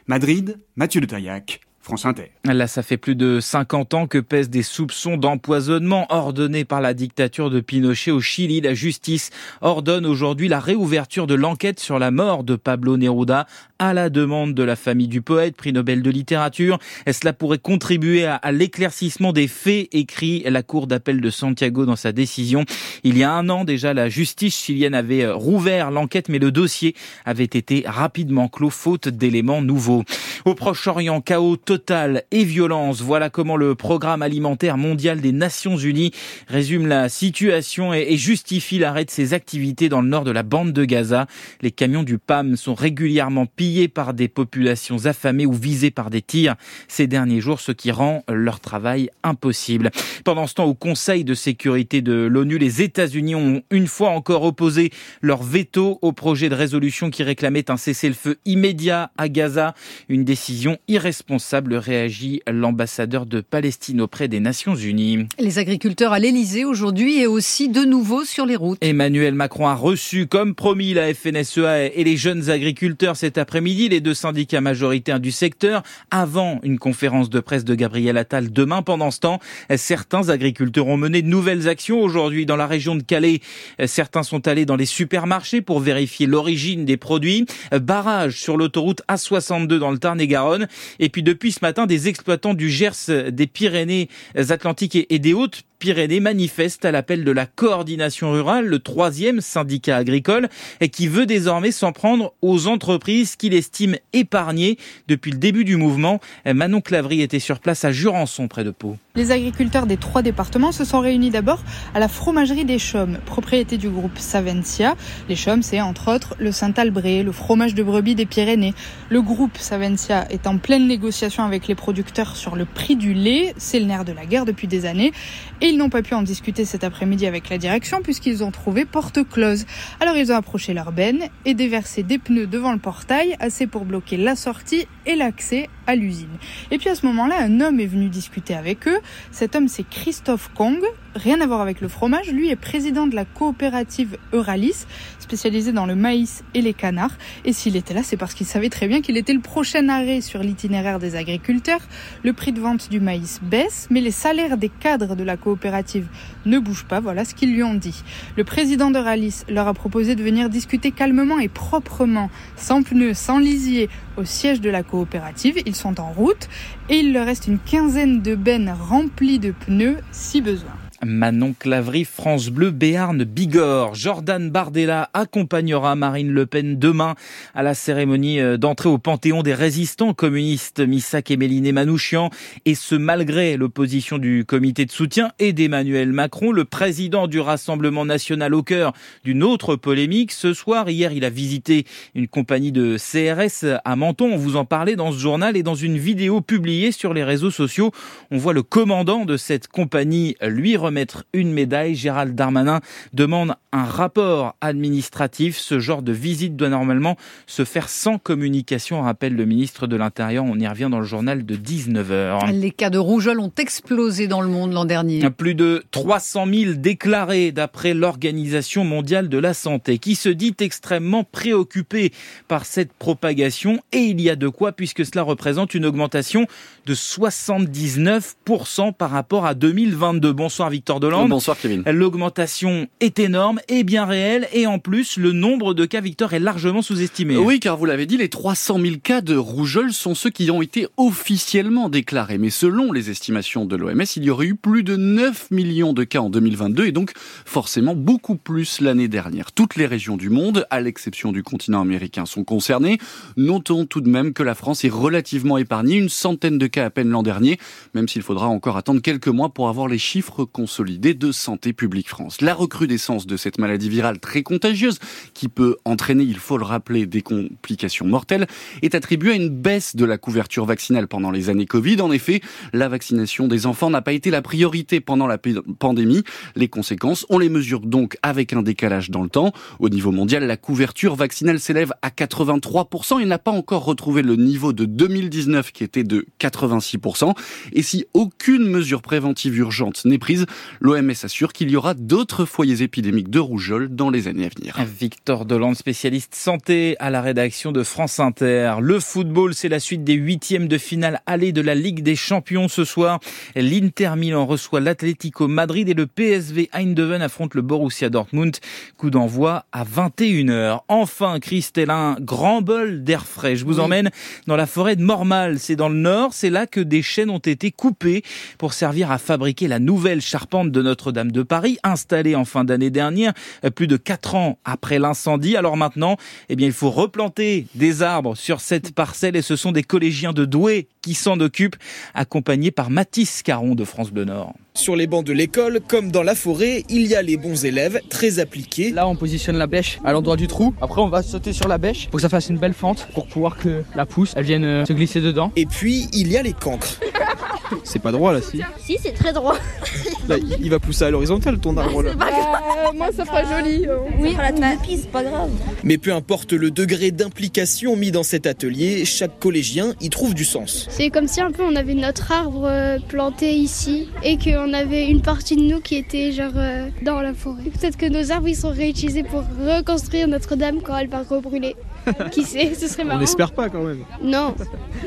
Madrid, 0.06 0.58
Mathieu 0.76 1.00
de 1.00 1.06
Taillac, 1.06 1.60
France 1.82 2.06
Inter. 2.06 2.30
Là, 2.44 2.68
ça 2.68 2.82
fait 2.82 2.96
plus 2.96 3.16
de 3.16 3.40
50 3.40 3.94
ans 3.94 4.06
que 4.06 4.18
pèsent 4.18 4.50
des 4.50 4.62
soupçons 4.62 5.16
d'empoisonnement 5.16 6.06
ordonnés 6.10 6.64
par 6.64 6.80
la 6.80 6.94
dictature 6.94 7.50
de 7.50 7.60
Pinochet 7.60 8.12
au 8.12 8.20
Chili. 8.20 8.60
La 8.60 8.74
justice 8.74 9.30
ordonne 9.60 10.06
aujourd'hui 10.06 10.46
la 10.46 10.60
réouverture 10.60 11.26
de 11.26 11.34
l'enquête 11.34 11.80
sur 11.80 11.98
la 11.98 12.12
mort 12.12 12.44
de 12.44 12.54
Pablo 12.54 12.96
Neruda 12.96 13.46
à 13.82 13.94
la 13.94 14.10
demande 14.10 14.54
de 14.54 14.62
la 14.62 14.76
famille 14.76 15.08
du 15.08 15.22
poète, 15.22 15.56
prix 15.56 15.72
Nobel 15.72 16.02
de 16.02 16.10
littérature. 16.10 16.78
Cela 17.10 17.32
pourrait 17.32 17.58
contribuer 17.58 18.24
à, 18.26 18.52
l'éclaircissement 18.52 19.32
des 19.32 19.48
faits, 19.48 19.88
écrit 19.90 20.44
la 20.46 20.62
Cour 20.62 20.86
d'appel 20.86 21.20
de 21.20 21.30
Santiago 21.30 21.84
dans 21.84 21.96
sa 21.96 22.12
décision. 22.12 22.64
Il 23.02 23.18
y 23.18 23.24
a 23.24 23.32
un 23.32 23.48
an 23.48 23.64
déjà, 23.64 23.92
la 23.92 24.08
justice 24.08 24.56
chilienne 24.56 24.94
avait 24.94 25.28
rouvert 25.28 25.90
l'enquête, 25.90 26.28
mais 26.28 26.38
le 26.38 26.52
dossier 26.52 26.94
avait 27.24 27.42
été 27.42 27.82
rapidement 27.84 28.46
clos 28.46 28.70
faute 28.70 29.08
d'éléments 29.08 29.62
nouveaux. 29.62 30.04
Au 30.44 30.54
Proche-Orient, 30.54 31.20
chaos 31.20 31.56
total 31.56 32.22
et 32.30 32.44
violence. 32.44 33.00
Voilà 33.00 33.30
comment 33.30 33.56
le 33.56 33.74
programme 33.74 34.22
alimentaire 34.22 34.78
mondial 34.78 35.20
des 35.20 35.32
Nations 35.32 35.76
Unies 35.76 36.12
résume 36.46 36.86
la 36.86 37.08
situation 37.08 37.92
et 37.92 38.16
justifie 38.16 38.78
l'arrêt 38.78 39.04
de 39.04 39.10
ses 39.10 39.34
activités 39.34 39.88
dans 39.88 40.02
le 40.02 40.08
nord 40.08 40.22
de 40.22 40.30
la 40.30 40.44
bande 40.44 40.72
de 40.72 40.84
Gaza. 40.84 41.26
Les 41.62 41.72
camions 41.72 42.04
du 42.04 42.18
PAM 42.18 42.54
sont 42.54 42.74
régulièrement 42.74 43.46
pillés 43.46 43.71
par 43.88 44.14
des 44.14 44.28
populations 44.28 45.06
affamées 45.06 45.46
ou 45.46 45.52
visées 45.52 45.90
par 45.90 46.10
des 46.10 46.22
tirs 46.22 46.56
ces 46.88 47.06
derniers 47.06 47.40
jours, 47.40 47.60
ce 47.60 47.72
qui 47.72 47.90
rend 47.90 48.22
leur 48.28 48.60
travail 48.60 49.10
impossible. 49.22 49.90
Pendant 50.24 50.46
ce 50.46 50.54
temps, 50.54 50.64
au 50.64 50.74
Conseil 50.74 51.24
de 51.24 51.34
sécurité 51.34 52.02
de 52.02 52.12
l'ONU, 52.12 52.58
les 52.58 52.82
États-Unis 52.82 53.34
ont 53.34 53.62
une 53.70 53.86
fois 53.86 54.10
encore 54.10 54.42
opposé 54.42 54.90
leur 55.20 55.42
veto 55.42 55.98
au 56.02 56.12
projet 56.12 56.48
de 56.48 56.54
résolution 56.54 57.10
qui 57.10 57.22
réclamait 57.22 57.70
un 57.70 57.76
cessez-le-feu 57.76 58.36
immédiat 58.44 59.10
à 59.16 59.28
Gaza, 59.28 59.74
une 60.08 60.24
décision 60.24 60.78
irresponsable 60.88 61.74
réagit 61.74 62.42
l'ambassadeur 62.50 63.26
de 63.26 63.40
Palestine 63.40 64.00
auprès 64.00 64.28
des 64.28 64.40
Nations 64.40 64.74
Unies. 64.74 65.26
Les 65.38 65.58
agriculteurs 65.58 66.12
à 66.12 66.18
l'Elysée 66.18 66.64
aujourd'hui 66.64 67.20
et 67.20 67.26
aussi 67.26 67.68
de 67.68 67.80
nouveau 67.80 68.24
sur 68.24 68.46
les 68.46 68.56
routes. 68.56 68.78
Emmanuel 68.80 69.34
Macron 69.34 69.68
a 69.68 69.74
reçu, 69.74 70.26
comme 70.26 70.54
promis, 70.54 70.94
la 70.94 71.12
FNSEA 71.14 71.86
et 71.94 72.04
les 72.04 72.16
jeunes 72.16 72.50
agriculteurs 72.50 73.16
cet 73.16 73.38
après-midi, 73.38 73.62
les 73.62 74.00
deux 74.00 74.14
syndicats 74.14 74.61
majoritaires 74.61 75.21
du 75.21 75.31
secteur, 75.31 75.83
avant 76.11 76.59
une 76.62 76.78
conférence 76.78 77.31
de 77.31 77.40
presse 77.40 77.64
de 77.64 77.75
Gabriel 77.75 78.19
Attal 78.19 78.50
demain. 78.50 78.83
Pendant 78.83 79.11
ce 79.11 79.21
temps, 79.21 79.38
certains 79.76 80.28
agriculteurs 80.31 80.88
ont 80.88 80.97
mené 80.97 81.23
de 81.23 81.28
nouvelles 81.28 81.69
actions 81.69 82.00
aujourd'hui 82.00 82.45
dans 82.45 82.57
la 82.57 82.66
région 82.66 82.97
de 82.97 83.02
Calais. 83.02 83.40
Certains 83.87 84.25
sont 84.25 84.49
allés 84.49 84.66
dans 84.66 84.76
les 84.76 84.87
supermarchés 84.87 85.61
pour 85.61 85.78
vérifier 85.81 86.26
l'origine 86.26 86.85
des 86.85 86.97
produits. 86.97 87.47
Barrage 87.71 88.40
sur 88.40 88.57
l'autoroute 88.57 89.02
A62 89.09 89.78
dans 89.78 89.92
le 89.92 89.99
Tarn-et-Garonne. 89.99 90.66
Et 90.99 91.09
puis 91.09 91.23
depuis 91.23 91.52
ce 91.52 91.61
matin, 91.62 91.87
des 91.87 92.09
exploitants 92.09 92.54
du 92.54 92.69
Gers, 92.69 93.31
des 93.31 93.47
Pyrénées-Atlantiques 93.47 95.07
et 95.09 95.19
des 95.19 95.35
Hautes 95.35 95.62
Pyrénées 95.82 96.20
manifeste 96.20 96.84
à 96.84 96.92
l'appel 96.92 97.24
de 97.24 97.32
la 97.32 97.44
coordination 97.44 98.30
rurale, 98.30 98.66
le 98.66 98.78
troisième 98.78 99.40
syndicat 99.40 99.96
agricole, 99.96 100.48
et 100.80 100.88
qui 100.88 101.08
veut 101.08 101.26
désormais 101.26 101.72
s'en 101.72 101.90
prendre 101.90 102.34
aux 102.40 102.68
entreprises 102.68 103.34
qu'il 103.34 103.52
estime 103.52 103.96
épargnées 104.12 104.78
depuis 105.08 105.32
le 105.32 105.38
début 105.38 105.64
du 105.64 105.74
mouvement. 105.74 106.20
Manon 106.46 106.82
Clavry 106.82 107.20
était 107.20 107.40
sur 107.40 107.58
place 107.58 107.84
à 107.84 107.90
Jurançon, 107.90 108.46
près 108.46 108.62
de 108.62 108.70
Pau. 108.70 108.96
Les 109.14 109.31
agriculteurs 109.31 109.85
des 109.85 109.99
trois 109.99 110.23
départements 110.23 110.73
se 110.73 110.87
sont 110.87 111.00
réunis 111.00 111.28
d'abord 111.28 111.62
à 111.92 112.00
la 112.00 112.09
fromagerie 112.09 112.64
des 112.64 112.78
Chaumes, 112.78 113.19
propriété 113.26 113.76
du 113.76 113.90
groupe 113.90 114.16
Savencia. 114.16 114.95
Les 115.28 115.37
Chaumes, 115.37 115.61
c'est 115.62 115.83
entre 115.83 116.11
autres 116.14 116.35
le 116.38 116.50
Saint-Albré, 116.50 117.23
le 117.23 117.31
fromage 117.31 117.75
de 117.75 117.83
brebis 117.83 118.14
des 118.14 118.25
Pyrénées. 118.25 118.73
Le 119.11 119.21
groupe 119.21 119.59
Savencia 119.59 120.26
est 120.31 120.47
en 120.47 120.57
pleine 120.57 120.88
négociation 120.88 121.45
avec 121.45 121.69
les 121.69 121.75
producteurs 121.75 122.37
sur 122.37 122.57
le 122.57 122.64
prix 122.64 122.97
du 122.97 123.12
lait. 123.12 123.52
C'est 123.59 123.81
le 123.81 123.85
nerf 123.85 124.07
de 124.07 124.12
la 124.12 124.25
guerre 124.25 124.47
depuis 124.47 124.66
des 124.66 124.87
années. 124.87 125.12
Et 125.61 125.66
ils 125.66 125.76
n'ont 125.76 125.90
pas 125.90 126.00
pu 126.00 126.14
en 126.14 126.23
discuter 126.23 126.64
cet 126.64 126.83
après-midi 126.83 127.26
avec 127.26 127.50
la 127.50 127.59
direction 127.59 128.00
puisqu'ils 128.02 128.42
ont 128.42 128.50
trouvé 128.50 128.87
porte 128.87 129.28
close. 129.28 129.66
Alors 130.00 130.16
ils 130.16 130.33
ont 130.33 130.37
approché 130.37 130.73
leur 130.73 130.90
benne 130.90 131.25
et 131.45 131.52
déversé 131.52 132.02
des 132.02 132.16
pneus 132.16 132.47
devant 132.47 132.73
le 132.73 132.78
portail, 132.78 133.37
assez 133.40 133.66
pour 133.66 133.85
bloquer 133.85 134.16
la 134.16 134.37
sortie 134.37 134.87
et 135.04 135.16
l'accès 135.16 135.69
à 135.86 135.94
l'usine. 135.94 136.28
Et 136.70 136.78
puis 136.78 136.88
à 136.88 136.94
ce 136.94 137.06
moment-là, 137.06 137.36
un 137.40 137.60
homme 137.60 137.80
est 137.80 137.86
venu 137.86 138.08
discuter 138.08 138.54
avec 138.54 138.86
eux. 138.88 138.98
Cet 139.30 139.56
homme, 139.56 139.68
c'est 139.68 139.88
Christophe 139.88 140.50
Kong. 140.54 140.80
Rien 141.14 141.40
à 141.40 141.46
voir 141.46 141.60
avec 141.60 141.80
le 141.80 141.88
fromage. 141.88 142.32
Lui 142.32 142.50
est 142.50 142.56
président 142.56 143.06
de 143.06 143.14
la 143.14 143.24
coopérative 143.24 144.16
Euralis, 144.32 144.86
spécialisée 145.18 145.72
dans 145.72 145.84
le 145.84 145.94
maïs 145.94 146.42
et 146.54 146.62
les 146.62 146.72
canards. 146.72 147.16
Et 147.44 147.52
s'il 147.52 147.76
était 147.76 147.92
là, 147.92 148.02
c'est 148.02 148.16
parce 148.16 148.34
qu'il 148.34 148.46
savait 148.46 148.70
très 148.70 148.88
bien 148.88 149.02
qu'il 149.02 149.16
était 149.16 149.34
le 149.34 149.40
prochain 149.40 149.88
arrêt 149.88 150.20
sur 150.20 150.40
l'itinéraire 150.40 150.98
des 150.98 151.14
agriculteurs. 151.14 151.80
Le 152.24 152.32
prix 152.32 152.52
de 152.52 152.60
vente 152.60 152.88
du 152.88 153.00
maïs 153.00 153.40
baisse, 153.42 153.88
mais 153.90 154.00
les 154.00 154.10
salaires 154.10 154.56
des 154.56 154.70
cadres 154.70 155.14
de 155.14 155.24
la 155.24 155.36
coopérative 155.36 156.06
ne 156.46 156.58
bougent 156.58 156.86
pas. 156.86 157.00
Voilà 157.00 157.24
ce 157.24 157.34
qu'ils 157.34 157.54
lui 157.54 157.62
ont 157.62 157.74
dit. 157.74 158.02
Le 158.36 158.44
président 158.44 158.90
d'Euralis 158.90 159.44
leur 159.48 159.68
a 159.68 159.74
proposé 159.74 160.14
de 160.14 160.22
venir 160.22 160.48
discuter 160.48 160.92
calmement 160.92 161.38
et 161.38 161.48
proprement, 161.48 162.30
sans 162.56 162.82
pneus, 162.82 163.14
sans 163.14 163.38
lisier, 163.38 163.88
au 164.16 164.25
siège 164.25 164.61
de 164.61 164.71
la 164.71 164.83
coopérative. 164.83 165.61
Ils 165.66 165.75
sont 165.75 166.00
en 166.00 166.12
route 166.12 166.49
et 166.88 166.97
il 166.97 167.12
leur 167.12 167.26
reste 167.26 167.47
une 167.47 167.59
quinzaine 167.59 168.23
de 168.23 168.35
bennes 168.35 168.75
remplies 168.88 169.38
de 169.38 169.52
pneus 169.52 169.99
si 170.11 170.40
besoin. 170.40 170.81
Manon 171.04 171.52
Clavry, 171.59 172.04
France 172.04 172.49
Bleu, 172.49 172.71
Béarn, 172.71 173.25
Bigorre. 173.25 173.94
Jordan 173.94 174.50
Bardella 174.50 175.11
accompagnera 175.14 175.97
Marine 175.97 176.30
Le 176.30 176.47
Pen 176.47 176.78
demain 176.78 177.16
à 177.54 177.64
la 177.64 177.75
cérémonie 177.75 178.38
euh, 178.40 178.56
d'entrée 178.56 178.88
au 178.88 178.99
Panthéon 178.99 179.42
des 179.42 179.54
résistants 179.54 180.14
communistes 180.14 180.78
Missak 180.78 181.32
et 181.32 181.37
Méliné 181.37 181.73
Manouchian. 181.73 182.30
Et 182.66 182.76
ce, 182.76 182.94
malgré 182.94 183.56
l'opposition 183.56 184.18
du 184.18 184.44
comité 184.44 184.85
de 184.85 184.92
soutien 184.92 185.32
et 185.40 185.52
d'Emmanuel 185.52 186.12
Macron, 186.12 186.52
le 186.52 186.64
président 186.64 187.26
du 187.26 187.40
Rassemblement 187.40 188.04
national 188.04 188.54
au 188.54 188.62
cœur 188.62 188.92
d'une 189.25 189.42
autre 189.42 189.75
polémique. 189.75 190.30
Ce 190.30 190.54
soir, 190.54 190.88
hier, 190.88 191.12
il 191.12 191.25
a 191.25 191.30
visité 191.30 191.85
une 192.14 192.28
compagnie 192.28 192.71
de 192.71 192.97
CRS 192.97 193.80
à 193.85 193.97
Menton. 193.97 194.30
On 194.32 194.37
vous 194.37 194.56
en 194.56 194.64
parlait 194.64 194.97
dans 194.97 195.11
ce 195.11 195.18
journal 195.18 195.56
et 195.56 195.64
dans 195.64 195.75
une 195.75 195.99
vidéo 195.99 196.40
publiée 196.40 196.92
sur 196.92 197.12
les 197.12 197.25
réseaux 197.25 197.50
sociaux. 197.50 197.90
On 198.30 198.38
voit 198.38 198.52
le 198.52 198.62
commandant 198.62 199.25
de 199.25 199.37
cette 199.37 199.66
compagnie 199.66 200.37
lui 200.40 200.76
remettre 200.92 201.02
mettre 201.02 201.25
une 201.32 201.52
médaille. 201.52 201.94
Gérald 201.94 202.34
Darmanin 202.34 202.80
demande 203.12 203.54
un 203.72 203.84
rapport 203.84 204.54
administratif. 204.61 205.56
Ce 205.56 205.80
genre 205.80 206.02
de 206.02 206.12
visite 206.12 206.54
doit 206.54 206.68
normalement 206.68 207.16
se 207.46 207.64
faire 207.64 207.88
sans 207.88 208.18
communication, 208.18 209.00
rappelle 209.00 209.34
le 209.34 209.46
ministre 209.46 209.87
de 209.87 209.96
l'Intérieur. 209.96 210.44
On 210.44 210.58
y 210.58 210.68
revient 210.68 210.88
dans 210.90 211.00
le 211.00 211.06
journal 211.06 211.46
de 211.46 211.56
19h. 211.56 212.52
Les 212.52 212.70
cas 212.70 212.90
de 212.90 212.99
rougeole 212.99 213.40
ont 213.40 213.52
explosé 213.58 214.28
dans 214.28 214.42
le 214.42 214.49
monde 214.49 214.72
l'an 214.72 214.84
dernier. 214.84 215.28
Plus 215.30 215.54
de 215.54 215.82
300 215.90 216.46
000 216.46 216.72
déclarés 216.75 217.52
d'après 217.52 217.94
l'Organisation 217.94 218.84
mondiale 218.84 219.30
de 219.30 219.38
la 219.38 219.54
santé, 219.54 219.99
qui 219.99 220.14
se 220.14 220.28
dit 220.28 220.54
extrêmement 220.61 221.25
préoccupée 221.25 222.12
par 222.49 222.66
cette 222.66 222.92
propagation. 222.92 223.80
Et 223.92 224.00
il 224.00 224.20
y 224.20 224.28
a 224.28 224.37
de 224.37 224.49
quoi, 224.49 224.72
puisque 224.72 225.06
cela 225.06 225.22
représente 225.22 225.75
une 225.75 225.87
augmentation 225.87 226.46
de 226.84 226.94
79% 226.94 228.92
par 228.92 229.11
rapport 229.11 229.46
à 229.46 229.54
2022. 229.54 230.32
Bonsoir 230.32 230.68
Victor. 230.68 230.81
Victor 230.82 230.98
Delande. 230.98 231.28
Bonsoir 231.28 231.56
Kevin. 231.56 231.84
L'augmentation 231.86 232.88
est 232.98 233.20
énorme 233.20 233.60
et 233.68 233.84
bien 233.84 234.04
réelle 234.04 234.48
et 234.52 234.66
en 234.66 234.80
plus 234.80 235.16
le 235.16 235.30
nombre 235.30 235.74
de 235.74 235.84
cas 235.84 236.00
Victor 236.00 236.32
est 236.32 236.40
largement 236.40 236.82
sous-estimé. 236.82 237.36
Oui 237.36 237.60
car 237.60 237.76
vous 237.76 237.84
l'avez 237.84 238.04
dit, 238.04 238.16
les 238.16 238.28
300 238.28 238.80
000 238.80 238.96
cas 239.00 239.20
de 239.20 239.36
rougeole 239.36 239.92
sont 239.92 240.16
ceux 240.16 240.30
qui 240.30 240.50
ont 240.50 240.60
été 240.60 240.88
officiellement 240.96 241.88
déclarés. 241.88 242.36
Mais 242.36 242.50
selon 242.50 242.90
les 242.90 243.10
estimations 243.10 243.64
de 243.64 243.76
l'OMS, 243.76 244.02
il 244.16 244.24
y 244.24 244.30
aurait 244.30 244.46
eu 244.46 244.56
plus 244.56 244.82
de 244.82 244.96
9 244.96 245.52
millions 245.52 245.92
de 245.92 246.02
cas 246.02 246.18
en 246.18 246.30
2022 246.30 246.86
et 246.86 246.90
donc 246.90 247.12
forcément 247.14 247.94
beaucoup 247.94 248.34
plus 248.34 248.80
l'année 248.80 249.06
dernière. 249.06 249.52
Toutes 249.52 249.76
les 249.76 249.86
régions 249.86 250.16
du 250.16 250.30
monde, 250.30 250.66
à 250.70 250.80
l'exception 250.80 251.30
du 251.30 251.44
continent 251.44 251.80
américain, 251.80 252.26
sont 252.26 252.42
concernées. 252.42 252.98
Notons 253.36 253.86
tout 253.86 254.00
de 254.00 254.08
même 254.08 254.32
que 254.32 254.42
la 254.42 254.56
France 254.56 254.84
est 254.84 254.92
relativement 254.92 255.58
épargnée, 255.58 255.98
une 255.98 256.08
centaine 256.08 256.58
de 256.58 256.66
cas 256.66 256.86
à 256.86 256.90
peine 256.90 257.08
l'an 257.08 257.22
dernier, 257.22 257.60
même 257.94 258.08
s'il 258.08 258.22
faudra 258.22 258.48
encore 258.48 258.76
attendre 258.76 259.00
quelques 259.00 259.28
mois 259.28 259.50
pour 259.50 259.68
avoir 259.68 259.86
les 259.86 259.98
chiffres 259.98 260.44
consolidés 260.44 260.71
de 260.80 261.32
Santé 261.32 261.72
publique 261.72 262.08
France. 262.08 262.40
La 262.40 262.54
recrudescence 262.54 263.26
de 263.26 263.36
cette 263.36 263.58
maladie 263.58 263.90
virale 263.90 264.18
très 264.18 264.42
contagieuse, 264.42 264.98
qui 265.34 265.48
peut 265.48 265.76
entraîner, 265.84 266.24
il 266.24 266.38
faut 266.38 266.56
le 266.56 266.64
rappeler, 266.64 267.04
des 267.04 267.20
complications 267.20 268.06
mortelles, 268.06 268.46
est 268.80 268.94
attribuée 268.94 269.32
à 269.32 269.34
une 269.34 269.50
baisse 269.50 269.96
de 269.96 270.04
la 270.06 270.16
couverture 270.16 270.64
vaccinale 270.64 271.08
pendant 271.08 271.30
les 271.30 271.50
années 271.50 271.66
Covid. 271.66 272.00
En 272.00 272.10
effet, 272.10 272.40
la 272.72 272.88
vaccination 272.88 273.48
des 273.48 273.66
enfants 273.66 273.90
n'a 273.90 274.00
pas 274.00 274.12
été 274.12 274.30
la 274.30 274.40
priorité 274.40 275.00
pendant 275.00 275.26
la 275.26 275.36
pandémie. 275.78 276.22
Les 276.56 276.68
conséquences, 276.68 277.26
on 277.28 277.38
les 277.38 277.50
mesure 277.50 277.80
donc 277.80 278.16
avec 278.22 278.54
un 278.54 278.62
décalage 278.62 279.10
dans 279.10 279.22
le 279.22 279.28
temps. 279.28 279.52
Au 279.78 279.90
niveau 279.90 280.10
mondial, 280.10 280.44
la 280.44 280.56
couverture 280.56 281.16
vaccinale 281.16 281.60
s'élève 281.60 281.92
à 282.00 282.08
83% 282.08 283.20
et 283.20 283.26
n'a 283.26 283.38
pas 283.38 283.50
encore 283.50 283.84
retrouvé 283.84 284.22
le 284.22 284.36
niveau 284.36 284.72
de 284.72 284.86
2019 284.86 285.70
qui 285.72 285.84
était 285.84 286.04
de 286.04 286.26
86%. 286.40 287.34
Et 287.72 287.82
si 287.82 288.06
aucune 288.14 288.64
mesure 288.64 289.02
préventive 289.02 289.58
urgente 289.58 290.04
n'est 290.06 290.18
prise, 290.18 290.46
L'OMS 290.81 291.12
assure 291.23 291.52
qu'il 291.52 291.71
y 291.71 291.76
aura 291.76 291.95
d'autres 291.95 292.45
foyers 292.45 292.83
épidémiques 292.83 293.31
de 293.31 293.38
rougeole 293.38 293.88
dans 293.88 294.11
les 294.11 294.28
années 294.28 294.47
à 294.47 294.49
venir. 294.49 294.76
Victor 294.99 295.45
Delande, 295.45 295.76
spécialiste 295.76 296.35
santé 296.35 296.97
à 296.99 297.11
la 297.11 297.21
rédaction 297.21 297.73
de 297.73 297.83
France 297.83 298.21
Inter. 298.21 298.75
Le 298.81 299.00
football, 299.00 299.54
c'est 299.54 299.69
la 299.69 299.81
suite 299.81 300.04
des 300.04 300.14
huitièmes 300.14 300.69
de 300.69 300.78
finale 300.78 301.21
aller 301.26 301.52
de 301.52 301.61
la 301.61 301.75
Ligue 301.75 302.02
des 302.02 302.16
Champions 302.16 302.69
ce 302.69 302.85
soir. 302.85 303.21
L'Inter 303.57 304.12
Milan 304.16 304.47
reçoit 304.47 304.81
l'Atlético 304.81 305.49
Madrid 305.49 305.88
et 305.88 305.95
le 305.95 306.07
PSV 306.07 306.69
Eindhoven 306.73 307.23
affronte 307.23 307.54
le 307.54 307.62
Borussia 307.62 308.11
Dortmund. 308.11 308.57
Coup 308.97 309.11
d'envoi 309.11 309.64
à 309.73 309.85
21h. 309.85 310.81
Enfin, 310.88 311.40
Christelle, 311.40 311.90
un 311.90 312.16
grand 312.20 312.62
bol 312.62 313.05
d'air 313.05 313.27
frais. 313.27 313.57
Je 313.57 313.64
vous 313.64 313.81
emmène 313.81 314.11
dans 314.46 314.57
la 314.57 314.66
forêt 314.66 314.96
de 314.96 315.03
Mormal. 315.03 315.59
C'est 315.59 315.77
dans 315.77 315.88
le 315.88 315.96
nord. 315.96 316.35
C'est 316.35 316.51
là 316.51 316.66
que 316.66 316.81
des 316.81 317.03
chênes 317.03 317.31
ont 317.31 317.38
été 317.38 317.70
coupés 317.70 318.22
pour 318.59 318.72
servir 318.72 319.11
à 319.11 319.18
fabriquer 319.18 319.68
la 319.68 319.79
nouvelle 319.79 320.20
charpente 320.20 320.41
de 320.64 320.83
Notre-Dame 320.83 321.33
de 321.33 321.42
Paris, 321.42 321.78
installée 321.83 322.35
en 322.35 322.44
fin 322.44 322.64
d'année 322.64 322.90
dernière, 322.90 323.33
euh, 323.64 323.70
plus 323.70 323.87
de 323.87 323.96
quatre 323.96 324.35
ans 324.35 324.59
après 324.64 324.98
l'incendie. 324.98 325.57
Alors 325.57 325.76
maintenant, 325.76 326.16
eh 326.48 326.57
bien, 326.57 326.66
il 326.66 326.72
faut 326.72 326.90
replanter 326.90 327.66
des 327.74 328.02
arbres 328.02 328.37
sur 328.37 328.61
cette 328.61 328.94
parcelle 328.94 329.37
et 329.37 329.42
ce 329.42 329.57
sont 329.57 329.72
des 329.72 329.83
collégiens 329.83 330.33
de 330.33 330.44
Douai 330.44 330.88
qui 331.02 331.14
s'en 331.14 331.38
occupent, 331.40 331.76
accompagnés 332.14 332.70
par 332.70 332.88
Mathis 332.88 333.42
Caron 333.42 333.74
de 333.74 333.84
France 333.84 334.10
Bleu 334.10 334.24
Nord. 334.24 334.54
Sur 334.74 334.96
les 334.96 335.06
bancs 335.06 335.26
de 335.26 335.34
l'école, 335.34 335.80
comme 335.86 336.10
dans 336.10 336.22
la 336.22 336.34
forêt, 336.34 336.84
il 336.88 337.06
y 337.06 337.14
a 337.14 337.20
les 337.20 337.36
bons 337.36 337.66
élèves, 337.66 338.00
très 338.08 338.38
appliqués. 338.38 338.90
Là, 338.90 339.06
on 339.06 339.16
positionne 339.16 339.58
la 339.58 339.66
bêche 339.66 339.98
à 340.02 340.12
l'endroit 340.12 340.36
du 340.36 340.46
trou. 340.46 340.74
Après, 340.80 341.02
on 341.02 341.08
va 341.08 341.22
sauter 341.22 341.52
sur 341.52 341.68
la 341.68 341.76
bêche 341.76 342.06
pour 342.06 342.16
que 342.16 342.22
ça 342.22 342.30
fasse 342.30 342.48
une 342.48 342.56
belle 342.56 342.72
fente, 342.72 343.06
pour 343.12 343.26
pouvoir 343.26 343.58
que 343.58 343.84
la 343.94 344.06
pousse, 344.06 344.32
elle 344.34 344.44
vienne 344.44 344.64
euh, 344.64 344.86
se 344.86 344.94
glisser 344.94 345.20
dedans. 345.20 345.52
Et 345.56 345.66
puis, 345.66 346.08
il 346.14 346.28
y 346.32 346.38
a 346.38 346.42
les 346.42 346.54
cancres. 346.54 346.98
C'est 347.84 347.98
pas 347.98 348.12
droit 348.12 348.32
là, 348.32 348.40
si 348.40 348.60
Si, 348.84 348.98
c'est 349.02 349.12
très 349.12 349.32
droit. 349.32 349.56
Là, 350.28 350.36
il 350.38 350.70
va 350.70 350.78
pousser 350.78 351.04
à 351.04 351.10
l'horizontale 351.10 351.58
ton 351.58 351.76
arbre 351.76 352.02
là. 352.02 352.10
Euh, 352.10 352.96
moi, 352.96 353.08
ça 353.16 353.24
fera 353.24 353.42
joli. 353.44 353.86
Oui, 354.20 354.36
la 354.36 354.52
c'est 354.84 355.10
pas 355.10 355.24
grave. 355.24 355.50
Mais 355.82 355.98
peu 355.98 356.12
importe 356.12 356.52
le 356.52 356.70
degré 356.70 357.10
d'implication 357.10 357.96
mis 357.96 358.12
dans 358.12 358.22
cet 358.22 358.46
atelier, 358.46 359.04
chaque 359.04 359.38
collégien 359.40 359.94
y 360.00 360.10
trouve 360.10 360.34
du 360.34 360.44
sens. 360.44 360.86
C'est 360.94 361.09
comme 361.09 361.26
si 361.26 361.40
un 361.40 361.50
peu 361.50 361.62
on 361.62 361.74
avait 361.74 361.94
notre 361.94 362.31
arbre 362.33 362.70
planté 363.09 363.55
ici 363.55 364.11
et 364.22 364.37
que 364.37 364.50
on 364.59 364.74
avait 364.74 365.09
une 365.09 365.22
partie 365.22 365.57
de 365.57 365.62
nous 365.62 365.81
qui 365.81 365.96
était 365.96 366.33
genre 366.33 366.52
euh, 366.55 366.88
dans 367.00 367.22
la 367.22 367.33
forêt. 367.33 367.62
Peut-être 367.62 367.96
que 367.96 368.05
nos 368.05 368.31
arbres 368.31 368.48
ils 368.48 368.55
sont 368.55 368.68
réutilisés 368.68 369.22
pour 369.22 369.42
reconstruire 369.59 370.28
Notre-Dame 370.28 370.83
quand 370.83 370.94
elle 370.98 371.09
va 371.09 371.22
rebrûler. 371.22 371.76
Qui 372.33 372.42
sait, 372.42 372.74
ce 372.74 372.88
serait 372.88 373.05
marrant. 373.05 373.18
On 373.18 373.20
n'espère 373.20 373.52
pas 373.52 373.68
quand 373.68 373.83
même. 373.83 374.00
Non. 374.22 374.55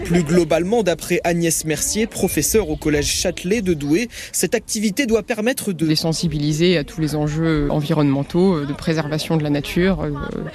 Plus 0.05 0.23
globalement, 0.23 0.81
d'après 0.81 1.19
Agnès 1.23 1.65
Mercier, 1.65 2.07
professeure 2.07 2.69
au 2.69 2.77
collège 2.77 3.07
Châtelet 3.07 3.61
de 3.61 3.73
Douai, 3.73 4.07
cette 4.31 4.55
activité 4.55 5.05
doit 5.05 5.23
permettre 5.23 5.73
de 5.73 5.85
les 5.85 5.95
sensibiliser 5.95 6.77
à 6.77 6.83
tous 6.83 7.01
les 7.01 7.15
enjeux 7.15 7.67
environnementaux, 7.69 8.55
euh, 8.55 8.65
de 8.65 8.73
préservation 8.73 9.37
de 9.37 9.43
la 9.43 9.49
nature. 9.49 10.01
Euh, 10.01 10.11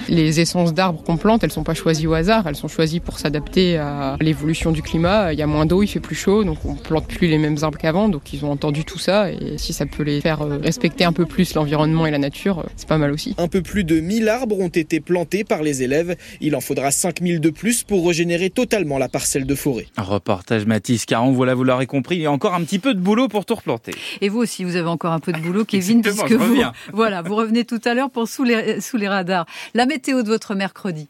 les 0.09 0.39
essences 0.39 0.73
d'arbres 0.73 1.03
qu'on 1.03 1.17
plante, 1.17 1.43
elles 1.43 1.51
sont 1.51 1.63
pas 1.63 1.73
choisies 1.73 2.07
au 2.07 2.13
hasard, 2.13 2.47
elles 2.47 2.55
sont 2.55 2.67
choisies 2.67 2.99
pour 2.99 3.19
s'adapter 3.19 3.77
à 3.77 4.17
l'évolution 4.19 4.71
du 4.71 4.81
climat. 4.81 5.20
Il 5.31 5.39
y 5.39 5.41
a 5.41 5.47
moins 5.47 5.65
d'eau, 5.65 5.83
il 5.83 5.87
fait 5.87 5.99
plus 5.99 6.15
chaud, 6.15 6.43
donc 6.43 6.65
on 6.65 6.75
plante 6.75 7.07
plus 7.07 7.27
les 7.27 7.37
mêmes 7.37 7.57
arbres 7.61 7.77
qu'avant. 7.77 8.09
Donc 8.09 8.33
ils 8.33 8.45
ont 8.45 8.51
entendu 8.51 8.85
tout 8.85 8.99
ça 8.99 9.31
et 9.31 9.57
si 9.57 9.73
ça 9.73 9.85
peut 9.85 10.03
les 10.03 10.21
faire 10.21 10.41
euh, 10.41 10.57
respecter 10.57 11.03
un 11.03 11.13
peu 11.13 11.25
plus 11.25 11.53
l'environnement 11.53 12.05
et 12.05 12.11
la 12.11 12.17
nature, 12.17 12.65
c'est 12.75 12.87
pas 12.87 12.97
mal 12.97 13.11
aussi. 13.11 13.35
Un 13.37 13.47
peu 13.47 13.61
plus 13.61 13.83
de 13.83 13.99
1000 13.99 14.29
arbres 14.29 14.59
ont 14.59 14.67
été 14.67 14.99
plantés 14.99 15.43
par 15.43 15.63
les 15.63 15.83
élèves 15.83 16.15
il 16.39 16.55
en 16.55 16.61
faudra 16.61 16.91
5000 16.91 17.39
de 17.39 17.49
plus 17.49 17.83
pour 17.83 18.07
régénérer 18.07 18.49
totalement 18.49 18.97
la 18.97 19.09
parcelle 19.09 19.45
de 19.45 19.55
forêt. 19.55 19.87
Un 19.97 20.03
reportage 20.03 20.65
Mathis 20.65 21.05
Caron, 21.05 21.31
voilà, 21.31 21.53
vous 21.53 21.63
l'aurez 21.63 21.87
compris, 21.87 22.15
il 22.15 22.21
y 22.21 22.25
a 22.25 22.31
encore 22.31 22.53
un 22.53 22.63
petit 22.63 22.79
peu 22.79 22.93
de 22.93 22.99
boulot 22.99 23.27
pour 23.27 23.45
tout 23.45 23.55
replanter. 23.55 23.93
Et 24.21 24.29
vous 24.29 24.39
aussi, 24.39 24.63
vous 24.63 24.75
avez 24.75 24.89
encore 24.89 25.13
un 25.13 25.19
peu 25.19 25.31
de 25.31 25.39
boulot, 25.39 25.65
Kevin, 25.67 26.01
puisque 26.01 26.31
vous, 26.31 26.61
voilà, 26.93 27.21
vous 27.21 27.35
revenez 27.35 27.65
tout 27.65 27.81
à 27.85 27.93
l'heure 27.93 28.09
pour 28.09 28.27
sous 28.27 28.43
les, 28.43 28.81
sous 28.81 28.97
les 28.97 29.07
radars. 29.07 29.45
La 29.73 29.85
météo 29.85 30.23
de 30.23 30.27
votre 30.27 30.55
mercredi. 30.55 31.09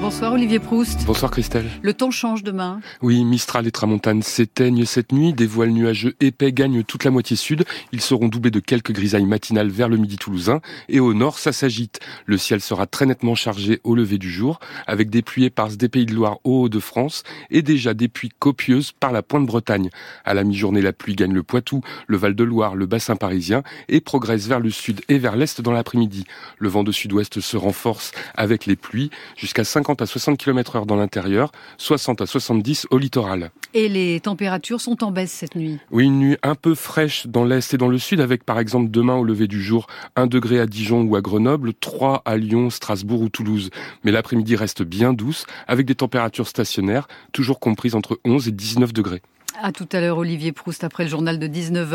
Bonsoir 0.00 0.32
Olivier 0.32 0.58
Proust. 0.58 1.04
Bonsoir 1.04 1.30
Christelle. 1.30 1.68
Le 1.82 1.92
temps 1.92 2.10
change 2.10 2.42
demain. 2.42 2.80
Oui, 3.02 3.22
Mistral 3.22 3.66
et 3.66 3.70
Tramontane 3.70 4.22
s'éteignent 4.22 4.86
cette 4.86 5.12
nuit. 5.12 5.34
Des 5.34 5.46
voiles 5.46 5.72
nuageux 5.72 6.14
épais 6.20 6.52
gagnent 6.52 6.82
toute 6.84 7.04
la 7.04 7.10
moitié 7.10 7.36
sud. 7.36 7.64
Ils 7.92 8.00
seront 8.00 8.28
doublés 8.28 8.50
de 8.50 8.60
quelques 8.60 8.92
grisailles 8.92 9.26
matinales 9.26 9.68
vers 9.68 9.90
le 9.90 9.98
midi 9.98 10.16
toulousain. 10.16 10.62
Et 10.88 11.00
au 11.00 11.12
nord, 11.12 11.38
ça 11.38 11.52
s'agite. 11.52 12.00
Le 12.24 12.38
ciel 12.38 12.62
sera 12.62 12.86
très 12.86 13.04
nettement 13.04 13.34
chargé 13.34 13.80
au 13.84 13.94
lever 13.94 14.16
du 14.16 14.30
jour, 14.30 14.58
avec 14.86 15.10
des 15.10 15.20
pluies 15.20 15.44
éparses 15.44 15.76
des 15.76 15.90
Pays 15.90 16.06
de 16.06 16.14
Loire 16.14 16.38
au 16.44 16.62
Haut-de-France 16.62 17.22
et 17.50 17.60
déjà 17.60 17.92
des 17.92 18.08
pluies 18.08 18.32
copieuses 18.38 18.92
par 18.92 19.12
la 19.12 19.22
pointe 19.22 19.44
Bretagne. 19.44 19.90
À 20.24 20.32
la 20.32 20.44
mi-journée, 20.44 20.80
la 20.80 20.94
pluie 20.94 21.14
gagne 21.14 21.34
le 21.34 21.42
Poitou, 21.42 21.82
le 22.06 22.16
Val-de-Loire, 22.16 22.74
le 22.74 22.86
bassin 22.86 23.16
parisien 23.16 23.62
et 23.90 24.00
progresse 24.00 24.46
vers 24.46 24.60
le 24.60 24.70
sud 24.70 25.02
et 25.10 25.18
vers 25.18 25.36
l'est 25.36 25.60
dans 25.60 25.72
l'après-midi. 25.72 26.24
Le 26.58 26.70
vent 26.70 26.84
de 26.84 26.92
sud-ouest 26.92 27.40
se 27.40 27.56
renforce 27.58 28.12
avec 28.34 28.64
les 28.64 28.76
pluies 28.76 29.10
jusqu'à 29.36 29.62
50 29.62 29.89
50 29.90 30.02
à 30.02 30.06
60 30.06 30.38
km 30.38 30.76
heure 30.76 30.86
dans 30.86 30.94
l'intérieur, 30.94 31.50
60 31.78 32.20
à 32.20 32.26
70 32.26 32.86
au 32.90 32.98
littoral. 32.98 33.50
Et 33.74 33.88
les 33.88 34.20
températures 34.20 34.80
sont 34.80 35.02
en 35.02 35.10
baisse 35.10 35.32
cette 35.32 35.56
nuit 35.56 35.78
Oui, 35.90 36.04
une 36.04 36.18
nuit 36.20 36.36
un 36.44 36.54
peu 36.54 36.76
fraîche 36.76 37.26
dans 37.26 37.44
l'est 37.44 37.74
et 37.74 37.76
dans 37.76 37.88
le 37.88 37.98
sud, 37.98 38.20
avec 38.20 38.44
par 38.44 38.60
exemple 38.60 38.90
demain 38.90 39.16
au 39.16 39.24
lever 39.24 39.48
du 39.48 39.60
jour 39.60 39.88
1 40.14 40.28
degré 40.28 40.60
à 40.60 40.66
Dijon 40.66 41.02
ou 41.02 41.16
à 41.16 41.20
Grenoble, 41.20 41.74
3 41.74 42.22
à 42.24 42.36
Lyon, 42.36 42.70
Strasbourg 42.70 43.20
ou 43.20 43.28
Toulouse. 43.28 43.70
Mais 44.04 44.12
l'après-midi 44.12 44.54
reste 44.54 44.82
bien 44.82 45.12
douce, 45.12 45.44
avec 45.66 45.86
des 45.86 45.96
températures 45.96 46.46
stationnaires, 46.46 47.08
toujours 47.32 47.58
comprises 47.58 47.96
entre 47.96 48.20
11 48.24 48.46
et 48.46 48.52
19 48.52 48.92
degrés. 48.92 49.22
À 49.62 49.72
tout 49.72 49.88
à 49.92 50.00
l'heure, 50.00 50.16
Olivier 50.16 50.52
Proust, 50.52 50.84
après 50.84 51.04
le 51.04 51.10
journal 51.10 51.38
de 51.38 51.46
19h. 51.46 51.94